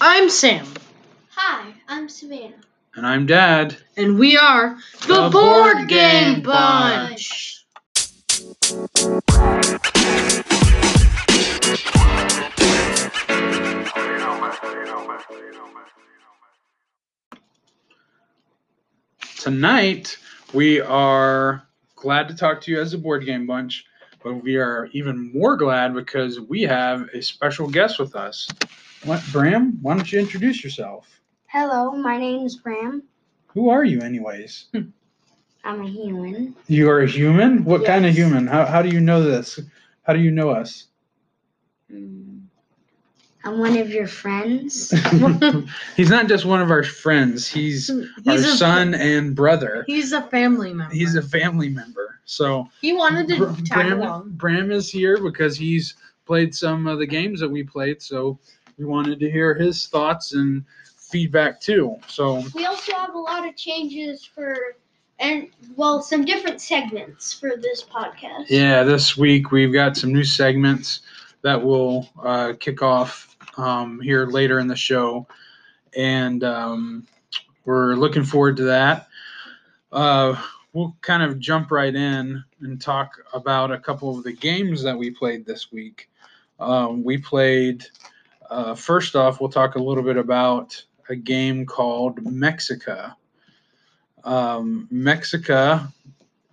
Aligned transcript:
I'm 0.00 0.30
Sam, 0.30 0.66
Hi, 1.30 1.74
I'm 1.88 2.08
Savannah. 2.08 2.56
And 2.94 3.06
I'm 3.06 3.26
Dad. 3.26 3.76
and 3.96 4.18
we 4.18 4.36
are 4.36 4.76
the, 5.02 5.06
The 5.24 5.30
Board, 5.30 5.32
Board 5.32 5.88
Game 5.88 6.34
Game 6.34 6.42
Bunch. 6.42 7.64
Tonight, 19.38 20.16
we 20.52 20.80
are 20.80 21.62
glad 21.96 22.28
to 22.28 22.34
talk 22.34 22.60
to 22.62 22.70
you 22.70 22.80
as 22.80 22.92
a 22.94 22.98
board 22.98 23.24
game 23.24 23.46
bunch, 23.46 23.84
but 24.22 24.34
we 24.34 24.56
are 24.56 24.88
even 24.92 25.32
more 25.32 25.56
glad 25.56 25.94
because 25.94 26.40
we 26.40 26.62
have 26.62 27.08
a 27.14 27.22
special 27.22 27.68
guest 27.68 27.98
with 27.98 28.14
us. 28.14 28.48
What, 29.04 29.22
Bram? 29.32 29.78
Why 29.82 29.96
don't 29.96 30.10
you 30.12 30.18
introduce 30.20 30.62
yourself? 30.62 31.20
Hello, 31.46 31.92
my 31.92 32.18
name 32.18 32.44
is 32.46 32.56
Bram. 32.56 33.02
Who 33.48 33.68
are 33.70 33.84
you, 33.84 34.00
anyways? 34.00 34.66
I'm 35.64 35.80
a 35.82 35.88
human. 35.88 36.54
You 36.68 36.88
are 36.90 37.00
a 37.00 37.08
human? 37.08 37.64
What 37.64 37.84
kind 37.84 38.04
of 38.06 38.14
Yes. 38.16 38.24
human? 38.26 38.46
How, 38.46 38.64
how 38.66 38.82
do 38.82 38.88
you 38.90 39.00
know 39.00 39.22
this? 39.22 39.58
How 40.02 40.12
do 40.12 40.20
you 40.20 40.30
know 40.30 40.50
us? 40.50 40.86
Mm. 41.92 42.42
I'm 43.44 43.58
one 43.58 43.76
of 43.78 43.90
your 43.90 44.06
friends. 44.06 44.90
He's 45.96 46.10
not 46.10 46.28
just 46.28 46.44
one 46.44 46.60
of 46.60 46.70
our 46.70 46.82
friends, 46.82 47.48
he's, 47.48 47.88
our 47.90 48.04
He's 48.22 48.44
a 48.44 48.56
son 48.56 48.92
and 48.94 49.34
brother. 49.34 49.82
He's 49.86 50.12
a 50.12 50.20
family 50.22 50.74
member. 50.74 50.94
He's 50.94 51.14
a 51.16 51.22
family 51.22 51.70
member. 51.70 52.20
So, 52.26 52.68
He 52.82 52.92
wanted 52.92 53.28
to 53.28 53.38
Br- 53.38 53.62
tag 53.64 53.86
Bram, 53.88 54.00
along. 54.02 54.30
Bram 54.32 54.70
is 54.70 54.90
here 54.90 55.20
because 55.22 55.56
he's 55.56 55.96
played 56.26 56.54
some 56.54 56.86
of 56.86 56.98
the 56.98 57.06
games 57.06 57.40
that 57.40 57.48
we 57.50 57.64
played. 57.64 58.00
So 58.02 58.38
we 58.80 58.86
wanted 58.86 59.20
to 59.20 59.30
hear 59.30 59.54
his 59.54 59.86
thoughts 59.88 60.32
and 60.32 60.64
feedback 60.96 61.60
too. 61.60 61.96
So 62.08 62.42
we 62.54 62.64
also 62.64 62.94
have 62.94 63.14
a 63.14 63.18
lot 63.18 63.46
of 63.46 63.54
changes 63.54 64.24
for, 64.24 64.56
and 65.18 65.48
well, 65.76 66.00
some 66.00 66.24
different 66.24 66.62
segments 66.62 67.32
for 67.32 67.52
this 67.60 67.84
podcast. 67.84 68.46
yeah, 68.48 68.82
this 68.82 69.18
week 69.18 69.52
we've 69.52 69.72
got 69.72 69.98
some 69.98 70.14
new 70.14 70.24
segments 70.24 71.02
that 71.42 71.62
will 71.62 72.08
uh, 72.24 72.54
kick 72.58 72.82
off 72.82 73.36
um, 73.58 74.00
here 74.00 74.24
later 74.24 74.58
in 74.60 74.66
the 74.66 74.76
show, 74.76 75.26
and 75.94 76.42
um, 76.42 77.06
we're 77.66 77.96
looking 77.96 78.24
forward 78.24 78.56
to 78.56 78.62
that. 78.64 79.08
Uh, 79.92 80.40
we'll 80.72 80.96
kind 81.02 81.22
of 81.22 81.38
jump 81.38 81.70
right 81.70 81.94
in 81.94 82.42
and 82.62 82.80
talk 82.80 83.12
about 83.34 83.70
a 83.70 83.78
couple 83.78 84.16
of 84.16 84.24
the 84.24 84.32
games 84.32 84.82
that 84.82 84.96
we 84.96 85.10
played 85.10 85.44
this 85.44 85.70
week. 85.70 86.08
Um, 86.58 87.04
we 87.04 87.18
played. 87.18 87.84
Uh, 88.50 88.74
first 88.74 89.14
off, 89.14 89.40
we'll 89.40 89.48
talk 89.48 89.76
a 89.76 89.82
little 89.82 90.02
bit 90.02 90.16
about 90.16 90.82
a 91.08 91.14
game 91.16 91.64
called 91.64 92.22
Mexica. 92.24 93.14
Um, 94.24 94.88
Mexica 94.92 95.90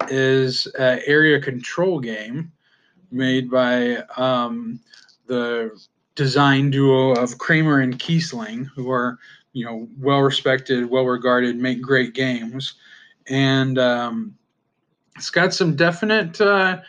is 0.10 0.68
an 0.80 1.02
area 1.06 1.42
control 1.42 2.00
game 2.00 2.52
made 3.12 3.50
by 3.50 3.98
um, 4.16 4.80
the 5.26 5.72
design 6.16 6.70
duo 6.70 7.14
of 7.14 7.38
Kramer 7.40 7.80
and 7.80 7.98
Kiesling, 7.98 8.68
who 8.76 8.92
are 8.92 9.18
you 9.54 9.66
know 9.66 9.88
well 10.00 10.20
respected, 10.20 10.90
well 10.90 11.06
regarded, 11.06 11.58
make 11.58 11.82
great 11.82 12.14
games, 12.14 12.76
and 13.28 13.80
um, 13.80 14.38
it's 15.16 15.32
got 15.32 15.54
some 15.54 15.76
definite 15.76 16.40
uh, 16.40 16.80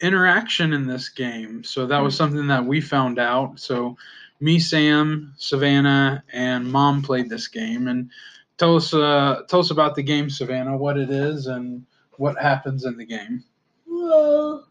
interaction 0.00 0.72
in 0.72 0.86
this 0.86 1.08
game. 1.10 1.62
So 1.64 1.86
that 1.86 1.98
was 1.98 2.16
something 2.16 2.46
that 2.46 2.64
we 2.64 2.80
found 2.80 3.18
out. 3.18 3.60
So 3.60 3.96
me, 4.40 4.58
Sam, 4.58 5.32
Savannah, 5.36 6.22
and 6.32 6.70
Mom 6.70 7.02
played 7.02 7.28
this 7.28 7.48
game, 7.48 7.88
and 7.88 8.10
tell 8.58 8.76
us 8.76 8.92
uh, 8.92 9.42
tell 9.48 9.60
us 9.60 9.70
about 9.70 9.94
the 9.94 10.02
game, 10.02 10.30
Savannah, 10.30 10.76
what 10.76 10.98
it 10.98 11.10
is, 11.10 11.46
and 11.46 11.84
what 12.16 12.40
happens 12.40 12.84
in 12.84 12.96
the 12.96 13.06
game. 13.06 13.44
Well, 13.86 14.66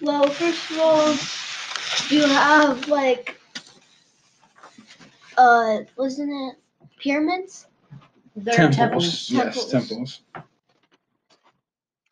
well, 0.00 0.28
first 0.28 0.70
of 0.70 0.78
all, 0.78 1.14
you 2.10 2.26
have 2.26 2.88
like, 2.88 3.38
uh, 5.36 5.78
wasn't 5.96 6.30
it 6.30 6.58
pyramids? 6.98 7.66
They're 8.36 8.70
temples. 8.70 8.76
temples. 8.76 9.30
Yes, 9.30 9.70
Temples. 9.70 9.70
temples. 9.70 10.20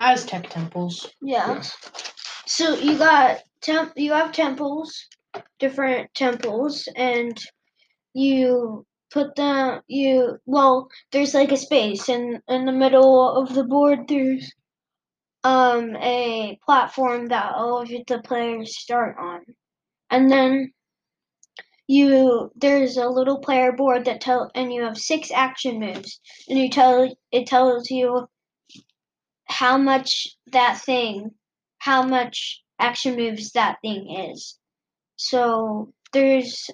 Aztec 0.00 0.50
temples. 0.50 1.14
Yeah. 1.22 1.54
Yes. 1.54 1.76
So 2.46 2.74
you 2.74 2.98
got 2.98 3.42
temp 3.60 3.92
you 3.96 4.12
have 4.12 4.32
temples, 4.32 5.06
different 5.58 6.12
temples, 6.14 6.88
and 6.96 7.38
you 8.14 8.86
put 9.10 9.36
them 9.36 9.80
you 9.88 10.38
well, 10.46 10.88
there's 11.12 11.34
like 11.34 11.52
a 11.52 11.56
space 11.56 12.08
and 12.08 12.40
in 12.48 12.66
the 12.66 12.72
middle 12.72 13.30
of 13.36 13.54
the 13.54 13.64
board 13.64 14.00
there's 14.08 14.52
um 15.44 15.96
a 15.96 16.58
platform 16.66 17.28
that 17.28 17.54
all 17.54 17.80
of 17.82 17.88
the 17.88 18.20
players 18.24 18.78
start 18.78 19.16
on. 19.18 19.42
And 20.10 20.30
then 20.30 20.72
you 21.88 22.50
there's 22.56 22.96
a 22.96 23.08
little 23.08 23.38
player 23.38 23.72
board 23.72 24.04
that 24.06 24.20
tell 24.20 24.50
and 24.54 24.72
you 24.72 24.82
have 24.82 24.98
six 24.98 25.30
action 25.30 25.78
moves 25.78 26.20
and 26.48 26.58
you 26.58 26.68
tell 26.68 27.14
it 27.30 27.46
tells 27.46 27.90
you 27.90 28.26
how 29.46 29.78
much 29.78 30.28
that 30.52 30.80
thing 30.80 31.30
how 31.78 32.02
much 32.02 32.62
action 32.80 33.16
moves 33.16 33.52
that 33.52 33.78
thing 33.82 34.32
is. 34.32 34.58
So 35.16 35.92
there's 36.12 36.68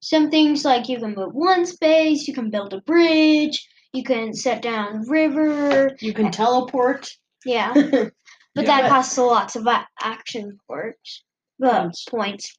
some 0.00 0.30
things 0.30 0.64
like 0.64 0.88
you 0.88 0.98
can 0.98 1.14
move 1.14 1.34
one 1.34 1.66
space, 1.66 2.26
you 2.28 2.34
can 2.34 2.50
build 2.50 2.72
a 2.74 2.80
bridge, 2.82 3.66
you 3.92 4.02
can 4.04 4.32
set 4.34 4.62
down 4.62 5.02
river. 5.08 5.90
You 6.00 6.14
can 6.14 6.30
teleport. 6.30 7.08
Yeah, 7.44 7.72
but 7.74 8.12
Yeah. 8.54 8.62
that 8.80 8.88
costs 8.88 9.16
a 9.18 9.22
lots 9.24 9.56
of 9.56 9.66
action 10.02 10.58
points. 10.68 11.24
Well, 11.58 11.82
Points. 11.84 12.04
points. 12.04 12.56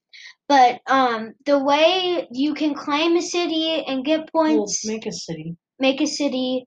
But 0.48 0.82
um, 0.88 1.34
the 1.46 1.58
way 1.64 2.28
you 2.32 2.54
can 2.54 2.74
claim 2.76 3.16
a 3.16 3.22
city 3.22 3.84
and 3.88 4.04
get 4.06 4.30
We'll 4.34 4.58
points, 4.60 4.86
make 4.86 5.06
a 5.06 5.12
city. 5.12 5.56
make 5.80 6.02
a 6.02 6.06
city, 6.06 6.66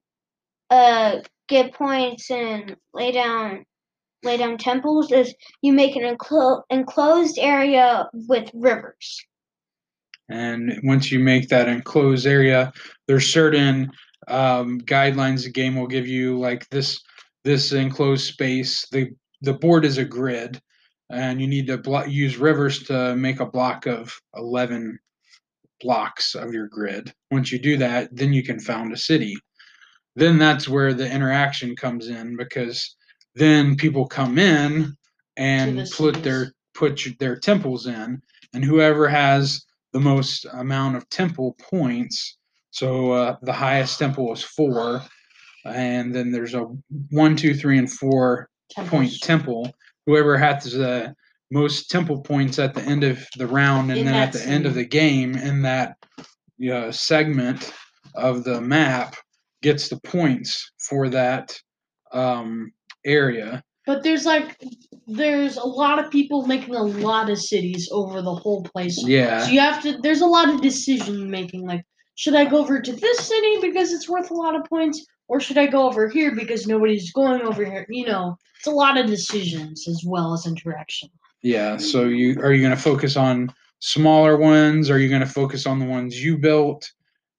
uh, 0.69 1.17
get 1.47 1.73
points 1.73 2.31
and 2.31 2.75
lay 2.93 3.11
down 3.11 3.63
lay 4.25 4.37
down 4.37 4.57
temples 4.57 5.11
is 5.11 5.33
you 5.61 5.71
make 5.71 5.95
an 5.95 6.03
enclo- 6.03 6.63
enclosed 6.69 7.37
area 7.39 8.09
with 8.13 8.49
rivers. 8.53 9.23
And 10.27 10.79
once 10.83 11.11
you 11.11 11.19
make 11.19 11.49
that 11.49 11.69
enclosed 11.69 12.25
area, 12.25 12.73
there's 13.07 13.31
certain 13.31 13.91
um, 14.27 14.81
guidelines 14.81 15.43
the 15.43 15.51
game 15.51 15.75
will 15.75 15.87
give 15.87 16.07
you, 16.07 16.39
like 16.39 16.67
this 16.69 16.99
this 17.43 17.71
enclosed 17.71 18.25
space. 18.25 18.87
The 18.91 19.11
the 19.41 19.53
board 19.53 19.85
is 19.85 19.99
a 19.99 20.05
grid, 20.05 20.59
and 21.11 21.39
you 21.39 21.47
need 21.47 21.67
to 21.67 21.77
blo- 21.77 22.05
use 22.05 22.37
rivers 22.37 22.83
to 22.83 23.15
make 23.15 23.39
a 23.39 23.45
block 23.45 23.85
of 23.85 24.19
eleven 24.35 24.97
blocks 25.79 26.33
of 26.33 26.51
your 26.51 26.67
grid. 26.67 27.13
Once 27.29 27.51
you 27.51 27.59
do 27.59 27.77
that, 27.77 28.09
then 28.11 28.33
you 28.33 28.41
can 28.41 28.59
found 28.59 28.91
a 28.93 28.97
city. 28.97 29.35
Then 30.15 30.39
that's 30.39 30.67
where 30.67 30.93
the 30.93 31.11
interaction 31.11 31.75
comes 31.75 32.07
in 32.07 32.35
because 32.35 32.95
then 33.35 33.75
people 33.75 34.07
come 34.07 34.37
in 34.37 34.95
and 35.37 35.79
the 35.79 35.93
put 35.95 36.23
their 36.23 36.53
put 36.73 37.01
their 37.19 37.37
temples 37.37 37.87
in, 37.87 38.21
and 38.53 38.63
whoever 38.63 39.07
has 39.07 39.65
the 39.93 39.99
most 39.99 40.45
amount 40.53 40.95
of 40.95 41.09
temple 41.09 41.55
points. 41.69 42.37
So 42.71 43.11
uh, 43.11 43.37
the 43.41 43.53
highest 43.53 43.99
temple 43.99 44.33
is 44.33 44.43
four, 44.43 45.01
and 45.65 46.13
then 46.13 46.31
there's 46.31 46.53
a 46.53 46.67
one, 47.11 47.35
two, 47.35 47.53
three, 47.53 47.77
and 47.77 47.91
four 47.91 48.49
point 48.75 49.19
temple. 49.21 49.73
Whoever 50.05 50.37
has 50.37 50.71
the 50.73 51.15
most 51.51 51.89
temple 51.89 52.21
points 52.21 52.59
at 52.59 52.73
the 52.73 52.81
end 52.81 53.03
of 53.03 53.25
the 53.37 53.47
round, 53.47 53.91
and 53.91 53.99
In 53.99 54.05
then 54.05 54.15
at 54.15 54.33
the 54.33 54.45
end 54.45 54.65
of 54.65 54.73
the 54.73 54.85
game 54.85 55.35
in 55.35 55.61
that 55.63 55.95
you 56.57 56.69
know, 56.69 56.91
segment 56.91 57.73
of 58.15 58.43
the 58.43 58.61
map 58.61 59.15
gets 59.61 59.89
the 59.89 59.99
points 60.01 60.71
for 60.77 61.09
that 61.09 61.59
um, 62.11 62.71
area. 63.05 63.63
But 63.85 64.03
there's 64.03 64.25
like 64.25 64.57
there's 65.07 65.57
a 65.57 65.63
lot 65.63 66.03
of 66.03 66.11
people 66.11 66.47
making 66.47 66.75
a 66.75 66.83
lot 66.83 67.29
of 67.29 67.39
cities 67.39 67.87
over 67.91 68.21
the 68.21 68.33
whole 68.33 68.63
place. 68.63 69.01
Yeah. 69.05 69.43
So 69.43 69.51
you 69.51 69.59
have 69.59 69.81
to 69.83 69.97
there's 69.99 70.21
a 70.21 70.27
lot 70.27 70.49
of 70.49 70.61
decision 70.61 71.29
making 71.29 71.67
like 71.67 71.85
should 72.15 72.35
I 72.35 72.45
go 72.45 72.57
over 72.57 72.81
to 72.81 72.91
this 72.91 73.19
city 73.19 73.57
because 73.61 73.93
it's 73.93 74.09
worth 74.09 74.31
a 74.31 74.33
lot 74.33 74.55
of 74.55 74.65
points 74.65 75.05
or 75.27 75.39
should 75.39 75.57
I 75.57 75.67
go 75.67 75.87
over 75.87 76.09
here 76.09 76.33
because 76.33 76.65
nobody's 76.65 77.11
going 77.11 77.41
over 77.41 77.63
here? 77.63 77.85
You 77.89 78.05
know, 78.05 78.37
it's 78.57 78.67
a 78.67 78.71
lot 78.71 78.97
of 78.97 79.07
decisions 79.07 79.87
as 79.87 80.03
well 80.05 80.33
as 80.33 80.47
interaction. 80.47 81.09
Yeah. 81.41 81.77
So 81.77 82.05
you 82.05 82.39
are 82.39 82.53
you 82.53 82.61
going 82.61 82.75
to 82.75 82.81
focus 82.81 83.15
on 83.15 83.53
smaller 83.79 84.37
ones? 84.37 84.89
Are 84.89 84.97
you 84.99 85.09
going 85.09 85.21
to 85.21 85.27
focus 85.27 85.67
on 85.67 85.77
the 85.77 85.85
ones 85.85 86.23
you 86.23 86.37
built 86.37 86.89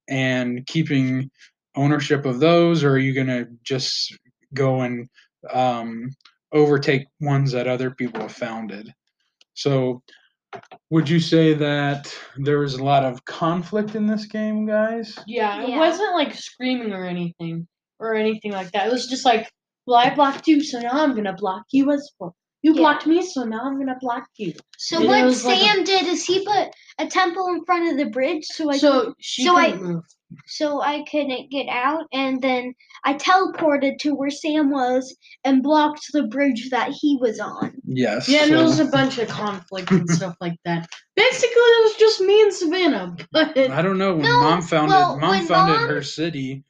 and 0.09 0.65
keeping 0.67 1.31
ownership 1.75 2.25
of 2.25 2.39
those, 2.41 2.85
or 2.85 2.93
are 2.93 2.99
you 2.99 3.13
going 3.13 3.27
to 3.27 3.49
just 3.63 4.17
go 4.55 4.81
and 4.81 5.09
um, 5.55 6.11
overtake 6.53 7.07
ones 7.21 7.53
that 7.53 7.67
other 7.69 7.91
people 7.91 8.21
have 8.23 8.33
founded? 8.33 8.93
So 9.55 10.03
Would 10.91 11.09
you 11.09 11.21
say 11.21 11.53
that 11.53 12.15
there 12.39 12.61
was 12.61 12.75
a 12.75 12.85
lot 12.85 13.05
of 13.05 13.23
conflict 13.25 13.95
in 13.95 14.07
this 14.07 14.25
game, 14.27 14.65
guys? 14.67 15.19
Yeah, 15.27 15.63
it 15.63 15.69
Yeah. 15.71 15.79
wasn't 15.79 16.15
like 16.15 16.33
screaming 16.35 16.93
or 16.93 17.05
anything 17.05 17.67
or 17.99 18.15
anything 18.15 18.53
like 18.53 18.71
that. 18.73 18.87
It 18.87 18.93
was 18.93 19.07
just 19.09 19.25
like, 19.25 19.51
well, 19.87 19.97
I 19.99 20.15
blocked 20.15 20.47
you, 20.47 20.63
so 20.63 20.79
now 20.81 20.93
I'm 20.93 21.15
gonna 21.15 21.35
block 21.35 21.65
you 21.73 21.91
as 21.93 22.11
well. 22.19 22.35
You 22.63 22.73
Yeah. 22.75 22.81
blocked 22.81 23.07
me, 23.07 23.23
so 23.23 23.45
now 23.45 23.61
I'm 23.65 23.79
gonna 23.79 23.99
block 24.01 24.27
you. 24.37 24.53
So 24.79 25.01
It 25.03 25.07
what 25.07 25.25
was 25.25 25.45
like 25.45 25.59
a- 25.59 25.65
Sam 25.65 25.85
did 25.85 26.07
is 26.07 26.25
he 26.25 26.45
put 26.45 26.69
a 26.99 27.07
temple 27.07 27.49
in 27.49 27.65
front 27.65 27.91
of 27.93 27.99
the 27.99 28.07
bridge 28.11 28.45
so 28.45 28.71
I 28.71 28.79
so 28.79 29.15
she 29.21 29.45
so 29.45 29.57
I- 29.57 29.71
couldn't 29.73 29.87
move. 29.87 30.03
so 30.47 30.81
I 30.83 31.05
couldn't 31.11 31.51
get 31.51 31.69
out, 31.69 32.05
and 32.13 32.43
then 32.43 32.75
I 33.05 33.15
teleported 33.15 33.99
to 34.01 34.15
where 34.15 34.31
Sam 34.31 34.71
was 34.71 35.15
and 35.45 35.63
blocked 35.63 36.07
the 36.13 36.25
bridge 36.25 36.71
that 36.71 36.91
he 36.91 37.17
was 37.21 37.39
on. 37.39 37.73
Yes. 37.87 38.29
Yeah, 38.29 38.43
and 38.45 38.53
there 38.53 38.65
was 38.65 38.81
a 38.81 38.87
bunch 38.87 39.19
of 39.19 39.29
conflict 39.29 39.91
and 39.93 40.09
stuff 40.11 40.35
like 40.41 40.59
that. 40.65 40.89
Basically, 41.15 41.51
it 41.55 41.85
was 41.85 41.95
just 41.99 42.21
me 42.21 42.43
and 42.43 42.53
Savannah. 42.53 43.17
But 43.31 43.57
I 43.57 43.81
don't 43.83 43.99
know 43.99 44.15
when 44.15 44.23
No, 44.23 44.41
mom 44.41 44.63
founded 44.63 44.91
well, 44.95 45.19
mom 45.19 45.31
when 45.31 45.47
founded 45.47 45.81
Mom- 45.83 45.89
her 45.89 46.03
city. 46.03 46.65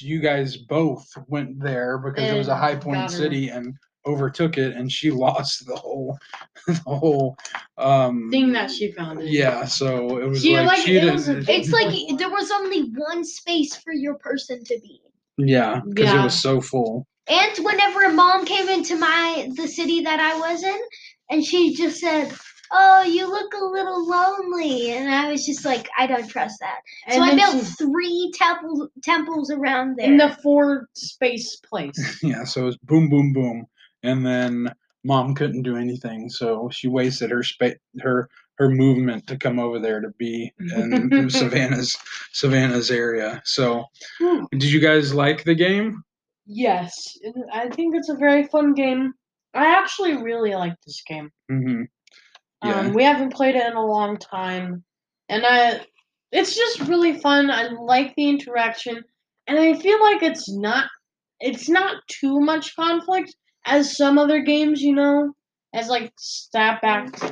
You 0.00 0.20
guys 0.20 0.58
both 0.58 1.06
went 1.28 1.58
there 1.60 1.96
because 1.96 2.30
it 2.30 2.36
was 2.36 2.48
a 2.48 2.56
high 2.56 2.76
point 2.76 3.10
city 3.10 3.48
and 3.48 3.74
overtook 4.08 4.58
it, 4.58 4.74
and 4.74 4.90
she 4.90 5.10
lost 5.26 5.66
the 5.66 5.76
whole 5.76 6.18
the 6.66 6.74
whole 6.86 7.36
um 7.76 8.30
thing 8.30 8.52
that 8.52 8.70
she 8.70 8.92
found. 8.92 9.20
It. 9.20 9.28
Yeah, 9.28 9.64
so 9.66 10.18
it 10.18 10.28
was 10.28 10.42
She, 10.42 10.56
like, 10.56 10.66
like, 10.66 10.80
she 10.80 10.96
it 10.96 11.00
didn't. 11.00 11.12
was 11.14 11.28
It's 11.28 11.72
like 11.78 12.18
there 12.18 12.30
was 12.30 12.50
only 12.50 12.82
one 12.96 13.24
space 13.24 13.76
for 13.76 13.92
your 13.92 14.14
person 14.14 14.64
to 14.64 14.78
be. 14.82 15.00
yeah, 15.36 15.80
because 15.88 16.12
it 16.12 16.22
was 16.24 16.40
so 16.40 16.60
full. 16.60 17.06
And 17.30 17.64
whenever 17.64 18.04
a 18.04 18.12
mom 18.12 18.46
came 18.46 18.68
into 18.68 18.96
my 18.96 19.48
the 19.54 19.68
city 19.68 20.00
that 20.02 20.18
I 20.18 20.38
was 20.38 20.62
in, 20.64 20.80
and 21.30 21.44
she 21.44 21.74
just 21.74 22.00
said, 22.00 22.32
"Oh, 22.72 23.02
you 23.02 23.28
look 23.30 23.52
a 23.52 23.64
little 23.64 24.08
lonely," 24.08 24.92
and 24.92 25.10
I 25.12 25.30
was 25.30 25.44
just 25.44 25.62
like, 25.64 25.88
"I 25.98 26.06
don't 26.06 26.26
trust 26.26 26.56
that." 26.60 26.78
And 27.06 27.16
so 27.16 27.22
I 27.22 27.34
built 27.36 27.66
she- 27.66 27.84
three 27.84 28.32
temples 28.34 28.88
temples 29.04 29.50
around 29.50 29.96
there. 29.96 30.06
in 30.10 30.16
the 30.16 30.30
four 30.42 30.88
space 30.94 31.56
place. 31.56 32.18
Yeah, 32.22 32.44
so 32.44 32.62
it 32.62 32.64
was 32.64 32.76
boom, 32.78 33.10
boom, 33.10 33.34
boom, 33.34 33.66
and 34.02 34.24
then 34.24 34.72
mom 35.04 35.34
couldn't 35.34 35.62
do 35.62 35.76
anything, 35.76 36.28
so 36.28 36.68
she 36.72 36.88
wasted 36.88 37.30
her 37.30 37.42
spa- 37.42 37.78
her 38.00 38.28
her 38.56 38.68
movement 38.68 39.26
to 39.28 39.36
come 39.36 39.58
over 39.60 39.78
there 39.78 40.00
to 40.00 40.08
be 40.18 40.52
in 40.58 41.28
Savannah's 41.30 41.96
Savannah's 42.32 42.90
area. 42.90 43.40
So, 43.44 43.84
Hmm. 44.18 44.44
did 44.52 44.64
you 44.64 44.80
guys 44.80 45.14
like 45.14 45.44
the 45.44 45.54
game? 45.54 46.02
yes, 46.50 47.16
I 47.52 47.68
think 47.68 47.94
it's 47.94 48.08
a 48.08 48.16
very 48.16 48.44
fun 48.46 48.72
game. 48.72 49.12
I 49.54 49.66
actually 49.66 50.16
really 50.16 50.54
like 50.54 50.74
this 50.86 51.02
game. 51.06 51.30
hmm 51.48 51.82
Yeah. 52.64 52.80
Um, 52.80 52.94
we 52.94 53.04
haven't 53.04 53.32
played 53.34 53.54
it 53.54 53.66
in 53.66 53.76
a 53.76 53.84
long 53.86 54.16
time, 54.16 54.82
and 55.28 55.44
I, 55.46 55.84
it's 56.32 56.56
just 56.56 56.80
really 56.88 57.18
fun. 57.20 57.50
I 57.50 57.68
like 57.68 58.14
the 58.16 58.28
interaction, 58.28 59.02
and 59.46 59.58
I 59.58 59.74
feel 59.74 60.00
like 60.00 60.22
it's 60.22 60.50
not, 60.50 60.88
it's 61.40 61.68
not 61.68 61.96
too 62.08 62.40
much 62.40 62.74
conflict 62.76 63.34
as 63.64 63.96
some 63.96 64.18
other 64.18 64.40
games, 64.40 64.82
you 64.82 64.94
know, 64.94 65.32
as 65.74 65.88
like 65.88 66.12
stat 66.18 66.80
backed 66.82 67.22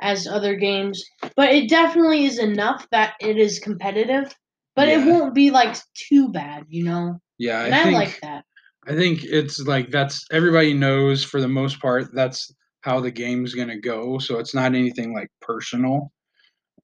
as 0.00 0.26
other 0.26 0.56
games. 0.56 1.04
But 1.36 1.52
it 1.52 1.68
definitely 1.68 2.24
is 2.24 2.38
enough 2.38 2.86
that 2.90 3.14
it 3.20 3.36
is 3.38 3.58
competitive, 3.58 4.34
but 4.76 4.88
it 4.88 5.06
won't 5.06 5.34
be 5.34 5.50
like 5.50 5.76
too 5.94 6.28
bad, 6.30 6.64
you 6.68 6.84
know. 6.84 7.20
Yeah, 7.38 7.64
And 7.64 7.74
I 7.74 7.80
I, 7.80 7.84
think 7.84 7.94
like 7.94 8.20
that. 8.22 8.44
I 8.86 8.94
think 8.94 9.24
it's 9.24 9.60
like 9.60 9.90
that's 9.90 10.24
everybody 10.30 10.74
knows 10.74 11.24
for 11.24 11.40
the 11.40 11.48
most 11.48 11.80
part 11.80 12.14
that's 12.14 12.52
how 12.82 13.00
the 13.00 13.10
game's 13.10 13.54
gonna 13.54 13.78
go. 13.80 14.18
So 14.18 14.38
it's 14.38 14.54
not 14.54 14.74
anything 14.74 15.14
like 15.14 15.28
personal. 15.40 16.12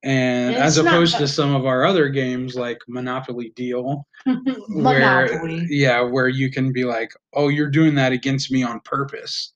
And 0.03 0.55
And 0.55 0.63
as 0.63 0.79
it's 0.79 0.85
not 0.85 0.95
opposed 0.95 1.19
to 1.19 1.29
some 1.29 1.55
of 1.55 1.67
our 1.67 1.85
other 1.85 2.09
games 2.09 2.55
like 2.55 2.79
Monopoly 2.89 3.53
Deal, 3.55 4.07
where 4.25 5.27
Monopoly. 5.29 5.67
yeah, 5.69 6.01
where 6.01 6.29
you 6.29 6.51
can 6.51 6.73
be 6.73 6.85
like, 6.85 7.13
oh, 7.35 7.49
you're 7.49 7.71
doing 7.71 7.95
that 7.97 8.13
against 8.13 8.51
me 8.51 8.63
on 8.63 8.81
purpose. 8.81 9.53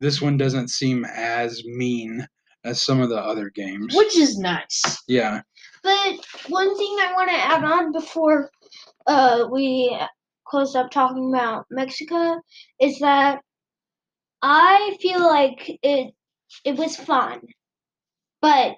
This 0.00 0.20
one 0.20 0.36
doesn't 0.36 0.68
seem 0.68 1.06
as 1.06 1.64
mean 1.64 2.26
as 2.64 2.82
some 2.82 3.00
of 3.00 3.08
the 3.08 3.18
other 3.18 3.48
games. 3.50 3.94
Which 3.96 4.16
is 4.18 4.38
nice. 4.38 5.02
yeah, 5.08 5.40
But 5.82 6.16
one 6.48 6.76
thing 6.76 6.96
I 7.00 7.12
want 7.14 7.30
to 7.30 7.36
add 7.36 7.64
on 7.64 7.92
before 7.92 8.50
uh, 9.06 9.46
we 9.50 9.96
close 10.46 10.74
up 10.74 10.90
talking 10.90 11.30
about 11.32 11.64
Mexica 11.72 12.38
is 12.80 12.98
that 12.98 13.40
I 14.42 14.96
feel 15.00 15.20
like 15.26 15.78
it 15.82 16.12
it 16.64 16.76
was 16.76 16.96
fun, 16.96 17.40
but 18.40 18.76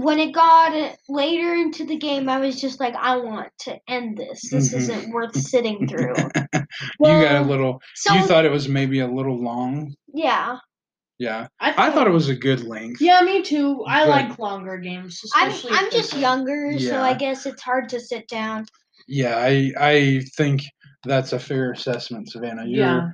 when 0.00 0.18
it 0.18 0.32
got 0.32 0.96
later 1.08 1.54
into 1.54 1.84
the 1.84 1.96
game, 1.96 2.28
I 2.28 2.38
was 2.38 2.60
just 2.60 2.80
like, 2.80 2.94
I 2.94 3.16
want 3.16 3.48
to 3.60 3.76
end 3.88 4.16
this. 4.16 4.50
This 4.50 4.72
Mhm. 4.72 4.76
isn't 4.78 5.10
worth 5.12 5.36
sitting 5.36 5.86
through. 5.88 6.14
you 7.00 7.22
got 7.22 7.42
a 7.42 7.46
little. 7.46 7.80
So 7.94 8.14
you 8.14 8.22
thought 8.26 8.44
it 8.44 8.50
was 8.50 8.68
maybe 8.68 9.00
a 9.00 9.06
little 9.06 9.40
long. 9.42 9.94
yeah, 10.12 10.58
Yeah, 11.18 11.46
I 11.60 11.88
I 11.88 11.90
thought 11.90 12.06
it 12.06 12.10
was 12.12 12.28
a 12.28 12.34
good 12.34 12.64
length. 12.64 13.00
Yeah, 13.00 13.20
me 13.22 13.42
too. 13.42 13.84
I 13.86 14.00
But- 14.06 14.08
like 14.08 14.38
longer 14.38 14.78
games. 14.78 15.20
I'm 15.34 15.52
I'm 15.70 15.90
just 15.90 16.12
fun. 16.12 16.20
younger, 16.20 16.78
so 16.80 17.00
I 17.00 17.14
guess 17.14 17.46
it's 17.46 17.62
hard 17.62 17.88
to 17.90 18.00
sit 18.00 18.26
down. 18.28 18.66
Yeah, 19.06 19.36
I 19.36 19.72
I 19.78 20.24
think 20.36 20.62
that's 21.04 21.32
a 21.32 21.38
fair 21.38 21.72
assessment, 21.72 22.30
Savannah. 22.30 22.64
You're 22.66 22.86
Yeah. 22.86 23.08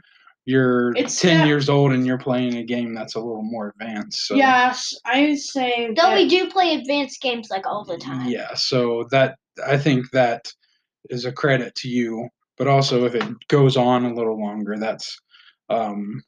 You're 0.49 0.97
It's 0.97 1.21
ten 1.21 1.39
not- 1.41 1.47
years 1.47 1.69
old 1.69 1.93
and 1.93 2.07
you're 2.07 2.17
playing 2.19 2.55
a 2.57 2.63
game 2.65 2.95
that's 2.95 3.15
a 3.17 3.21
little 3.21 3.43
more 3.43 3.69
advanced. 3.79 4.27
So 4.27 4.35
Yes, 4.35 4.95
I 5.05 5.35
say. 5.35 5.89
Though 5.89 6.09
that- 6.09 6.17
we 6.17 6.27
do 6.27 6.49
play 6.49 6.75
advanced 6.75 7.21
games 7.21 7.49
like 7.51 7.67
all 7.67 7.85
the 7.85 7.99
time. 7.99 8.27
yeah, 8.29 8.55
so 8.55 9.05
that 9.11 9.37
I 9.67 9.77
think 9.77 10.11
that 10.13 10.51
is 11.11 11.27
a 11.27 11.33
credit 11.33 11.75
to 11.77 11.89
you. 11.89 12.29
But 12.57 12.67
also, 12.67 13.05
if 13.05 13.15
it 13.15 13.25
goes 13.49 13.77
on 13.77 14.07
a 14.07 14.15
little 14.15 14.41
longer, 14.41 14.77
that's 14.79 15.19
um, 15.69 16.23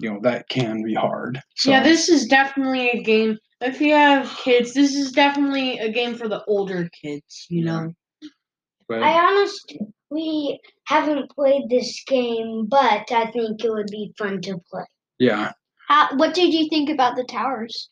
you 0.00 0.12
know 0.12 0.20
that 0.22 0.48
can 0.50 0.82
be 0.82 0.92
hard. 0.92 1.40
So, 1.56 1.70
Yeah, 1.70 1.82
this 1.82 2.10
is 2.10 2.26
definitely 2.26 2.90
a 2.90 3.02
game. 3.02 3.38
If 3.62 3.80
you 3.80 3.94
have 3.94 4.28
kids, 4.36 4.74
this 4.74 4.94
is 4.94 5.12
definitely 5.12 5.78
a 5.78 5.90
game 5.90 6.14
for 6.14 6.28
the 6.28 6.44
older 6.44 6.90
kids. 7.02 7.46
You 7.48 7.64
Yeah. 7.64 7.72
know. 7.72 7.92
but 8.88 9.02
I 9.02 9.12
honestly 9.26 9.80
haven't 10.84 11.30
played 11.30 11.68
this 11.68 12.02
game, 12.06 12.66
but 12.66 13.10
I 13.10 13.30
think 13.32 13.62
it 13.64 13.70
would 13.70 13.88
be 13.90 14.12
fun 14.18 14.40
to 14.42 14.58
play. 14.70 14.84
yeah, 15.18 15.52
How, 15.88 16.16
what 16.16 16.34
did 16.34 16.52
you 16.52 16.68
think 16.68 16.90
about 16.90 17.16
the 17.16 17.24
towers? 17.24 17.90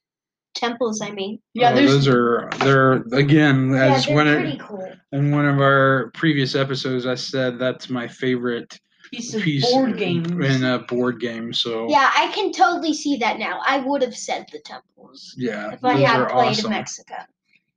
Temples, 0.55 1.01
I 1.01 1.11
mean. 1.11 1.41
Yeah, 1.55 1.71
uh, 1.71 1.75
there's 1.75 1.91
those 1.91 2.09
are 2.09 2.49
they're 2.61 2.93
again 3.13 3.71
Yeah, 3.73 3.95
as 3.97 4.07
they're 4.07 4.15
one 4.15 4.27
pretty 4.27 4.59
of, 4.61 4.67
cool. 4.67 4.93
in 5.11 5.33
one 5.33 5.47
of 5.47 5.59
our 5.59 6.13
previous 6.15 6.55
episodes, 6.55 7.07
I 7.07 7.17
said 7.17 7.59
that's 7.59 7.91
my 7.91 8.07
favorite 8.07 8.79
piece 9.11 9.35
of 9.35 9.43
piece 9.43 9.69
board 9.73 9.99
games. 9.99 10.29
in 10.31 10.63
a 10.65 10.79
board 10.79 11.19
game. 11.21 11.53
So 11.53 11.89
Yeah, 11.91 12.09
I 12.17 12.31
can 12.33 12.53
totally 12.53 12.95
see 12.95 13.17
that 13.17 13.41
now. 13.41 13.61
I 13.67 13.79
would 13.81 14.01
have 14.03 14.17
said 14.17 14.47
the 14.53 14.61
temples 14.61 15.35
yeah, 15.37 15.73
if 15.73 15.85
I 15.85 15.95
had 15.95 16.29
played 16.29 16.51
awesome. 16.51 16.73
in 16.73 16.79
Mexica. 16.79 17.27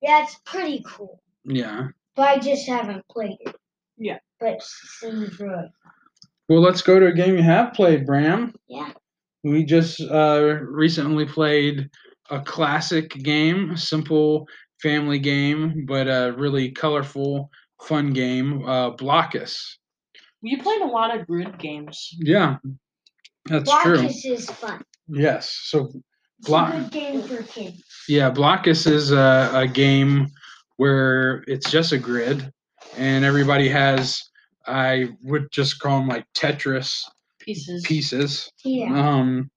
Yeah, 0.04 0.22
it's 0.24 0.36
pretty 0.46 0.84
cool, 0.86 1.20
Yeah. 1.46 1.88
but 2.16 2.28
I 2.30 2.38
just 2.38 2.68
haven't 2.68 3.04
played 3.10 3.38
it. 3.40 3.56
Yeah. 3.98 4.20
But 4.40 4.62
seems 4.62 5.40
really 5.40 5.66
Well, 6.50 6.62
let's 6.62 6.82
go 6.82 7.00
to 7.00 7.08
a 7.08 7.14
game 7.14 7.36
you 7.36 7.44
have 7.44 7.74
played, 7.74 8.06
Bram. 8.06 8.54
Yeah. 8.68 8.92
We 9.44 9.64
just 9.64 10.02
uh, 10.02 10.60
recently 10.62 11.26
played 11.26 11.90
a 12.30 12.42
classic 12.42 13.10
game, 13.12 13.72
a 13.72 13.78
simple 13.78 14.48
family 14.82 15.20
game, 15.20 15.86
but 15.88 16.08
a 16.08 16.34
really 16.38 16.72
colorful, 16.72 17.50
fun 17.82 18.12
game, 18.14 18.64
uh, 18.68 18.92
Blokus. 18.92 19.58
You 20.42 20.62
played 20.62 20.82
a 20.82 20.86
lot 20.86 21.18
of 21.18 21.26
grid 21.26 21.58
games. 21.58 22.10
Yeah, 22.20 22.58
that's 23.46 23.72
true. 23.84 23.98
Blokus 23.98 24.26
is 24.26 24.50
fun. 24.50 24.84
Yes. 25.08 25.52
So, 25.64 25.90
It's 26.40 26.50
a 26.50 26.72
good 26.72 26.92
game 26.92 27.22
for 27.24 27.42
kids. 27.44 27.82
yeah, 28.08 28.30
Blokus 28.30 28.86
is 28.86 29.12
a, 29.12 29.50
a 29.54 29.68
game 29.68 30.28
where 30.76 31.44
it's 31.48 31.72
just 31.72 31.92
a 31.92 31.98
grid, 31.98 32.52
and 32.98 33.24
everybody 33.24 33.70
has, 33.70 34.22
I 34.66 35.10
would 35.22 35.52
just 35.52 35.80
call 35.80 36.00
them 36.00 36.10
like 36.10 36.26
Tetris 36.36 37.02
Pieces. 37.40 37.84
pieces. 37.86 38.52
Yeah. 38.66 38.90
Um, 38.92 39.50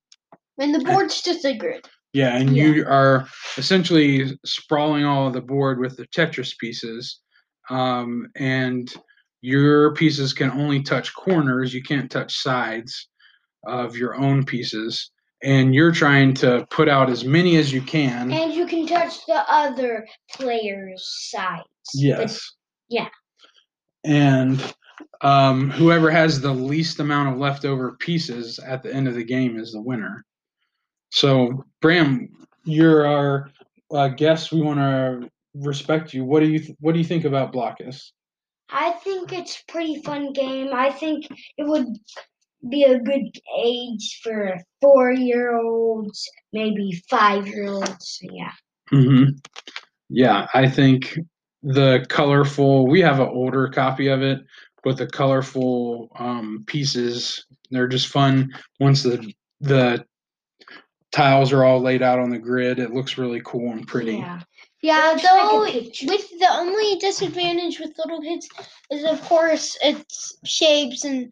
And 0.59 0.75
the 0.75 0.85
board's 0.85 1.23
just 1.23 1.45
a 1.45 1.57
grid. 1.57 1.89
Yeah, 2.13 2.37
and 2.37 2.57
you 2.57 2.85
are 2.89 3.27
essentially 3.57 4.37
sprawling 4.45 5.05
all 5.05 5.29
of 5.29 5.33
the 5.33 5.41
board 5.41 5.79
with 5.79 5.97
the 5.97 6.07
Tetris 6.09 6.59
pieces, 6.59 7.21
um, 7.69 8.27
and 8.35 8.93
your 9.43 9.95
pieces 9.95 10.33
can 10.33 10.51
only 10.51 10.83
touch 10.83 11.15
corners. 11.15 11.73
You 11.73 11.83
can't 11.83 12.11
touch 12.11 12.37
sides 12.37 13.09
of 13.65 13.97
your 13.97 14.17
own 14.17 14.45
pieces, 14.45 15.11
and 15.43 15.73
you're 15.73 15.93
trying 15.93 16.35
to 16.35 16.67
put 16.71 16.89
out 16.89 17.11
as 17.11 17.25
many 17.25 17.57
as 17.57 17.73
you 17.73 17.81
can. 17.81 18.33
And 18.33 18.53
you 18.53 18.67
can 18.67 18.89
touch 18.89 19.25
the 19.27 19.45
other 19.49 20.07
player's 20.33 21.09
sides. 21.31 21.63
but 21.95 22.01
yes. 22.03 22.53
yeah. 22.89 23.09
And 24.05 24.75
um, 25.21 25.71
whoever 25.71 26.11
has 26.11 26.41
the 26.41 26.53
least 26.53 27.01
amount 27.01 27.29
of 27.29 27.39
leftover 27.39 27.97
pieces 27.99 28.59
at 28.59 28.83
the 28.83 28.93
end 28.93 29.09
of 29.09 29.15
the 29.15 29.25
game 29.25 29.59
is 29.59 29.73
the 29.73 29.81
winner. 29.81 30.25
So, 31.11 31.65
Bram, 31.81 32.29
you're 32.65 33.07
our 33.07 33.51
uh, 33.93 34.09
guest. 34.09 34.53
We 34.53 34.63
want 34.63 34.79
to 34.79 35.29
respect 35.55 36.15
you. 36.15 36.25
What 36.25 36.41
do 36.41 36.47
you 36.47 36.61
th- 36.61 36.77
What 36.81 36.93
do 36.93 36.99
you 36.99 37.05
think 37.05 37.25
about 37.25 37.53
Blokus? 37.53 38.13
I 38.71 38.93
think 39.03 39.33
it's 39.33 39.61
a 39.61 39.73
pretty 39.73 40.01
fun 40.03 40.33
game. 40.33 40.71
I 40.73 40.91
think 40.91 41.27
it 41.57 41.67
would 41.67 41.89
be 42.69 42.85
a 42.85 43.01
good 43.01 43.37
age 43.59 44.21
for 44.23 44.57
four 44.81 45.13
year 45.13 45.57
olds, 45.57 46.29
maybe 46.53 47.03
five 47.09 47.47
year 47.47 47.67
olds. 47.67 48.19
Yeah. 48.23 48.53
Mm-hmm. 48.93 49.31
Yeah, 50.09 50.47
I 50.55 50.69
think 50.69 51.19
the 51.63 52.05
colorful. 52.09 52.87
We 52.87 53.01
have 53.01 53.21
an 53.21 53.29
older 53.29 53.69
copy 53.69 54.09
of 54.09 54.23
it, 54.23 54.41
but 54.83 54.97
the 54.97 55.07
colorful 55.07 56.11
um, 56.19 56.65
pieces 56.67 57.45
they're 57.71 57.89
just 57.89 58.09
fun. 58.09 58.53
Once 58.79 59.03
the 59.03 59.33
the 59.61 60.05
tiles 61.13 61.53
are 61.53 61.65
all 61.65 61.81
laid 61.81 62.03
out 62.03 62.19
on 62.19 62.31
the 62.31 62.39
grid, 62.39 62.79
it 62.79 62.93
looks 62.93 63.19
really 63.19 63.41
cool 63.45 63.73
and 63.73 63.87
pretty. 63.87 64.17
Yeah. 64.17 64.41
Yeah, 64.83 65.11
looks 65.11 65.25
like 65.25 65.33
a 65.33 65.47
though 65.47 65.61
with 66.13 66.31
the 66.39 66.49
only 66.51 66.97
disadvantage 66.97 67.79
with 67.79 67.99
little 67.99 68.23
kids 68.23 68.49
is 68.91 69.05
of 69.05 69.21
course 69.23 69.77
it's 69.83 70.39
shapes 70.45 71.05
and 71.05 71.31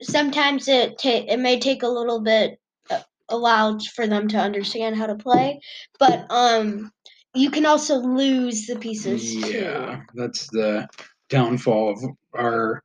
sometimes 0.00 0.68
it 0.68 0.98
ta- 0.98 1.26
it 1.28 1.38
may 1.38 1.60
take 1.60 1.82
a 1.82 1.88
little 1.88 2.20
bit 2.20 2.58
uh, 2.90 3.00
allowed 3.28 3.84
for 3.88 4.06
them 4.06 4.26
to 4.28 4.38
understand 4.38 4.96
how 4.96 5.06
to 5.06 5.16
play, 5.16 5.60
but 5.98 6.24
um 6.30 6.90
you 7.34 7.50
can 7.50 7.66
also 7.66 7.96
lose 7.96 8.66
the 8.66 8.76
pieces 8.76 9.34
Yeah, 9.34 10.00
that's 10.14 10.48
the 10.48 10.88
downfall 11.28 11.90
of 11.92 12.10
our 12.34 12.82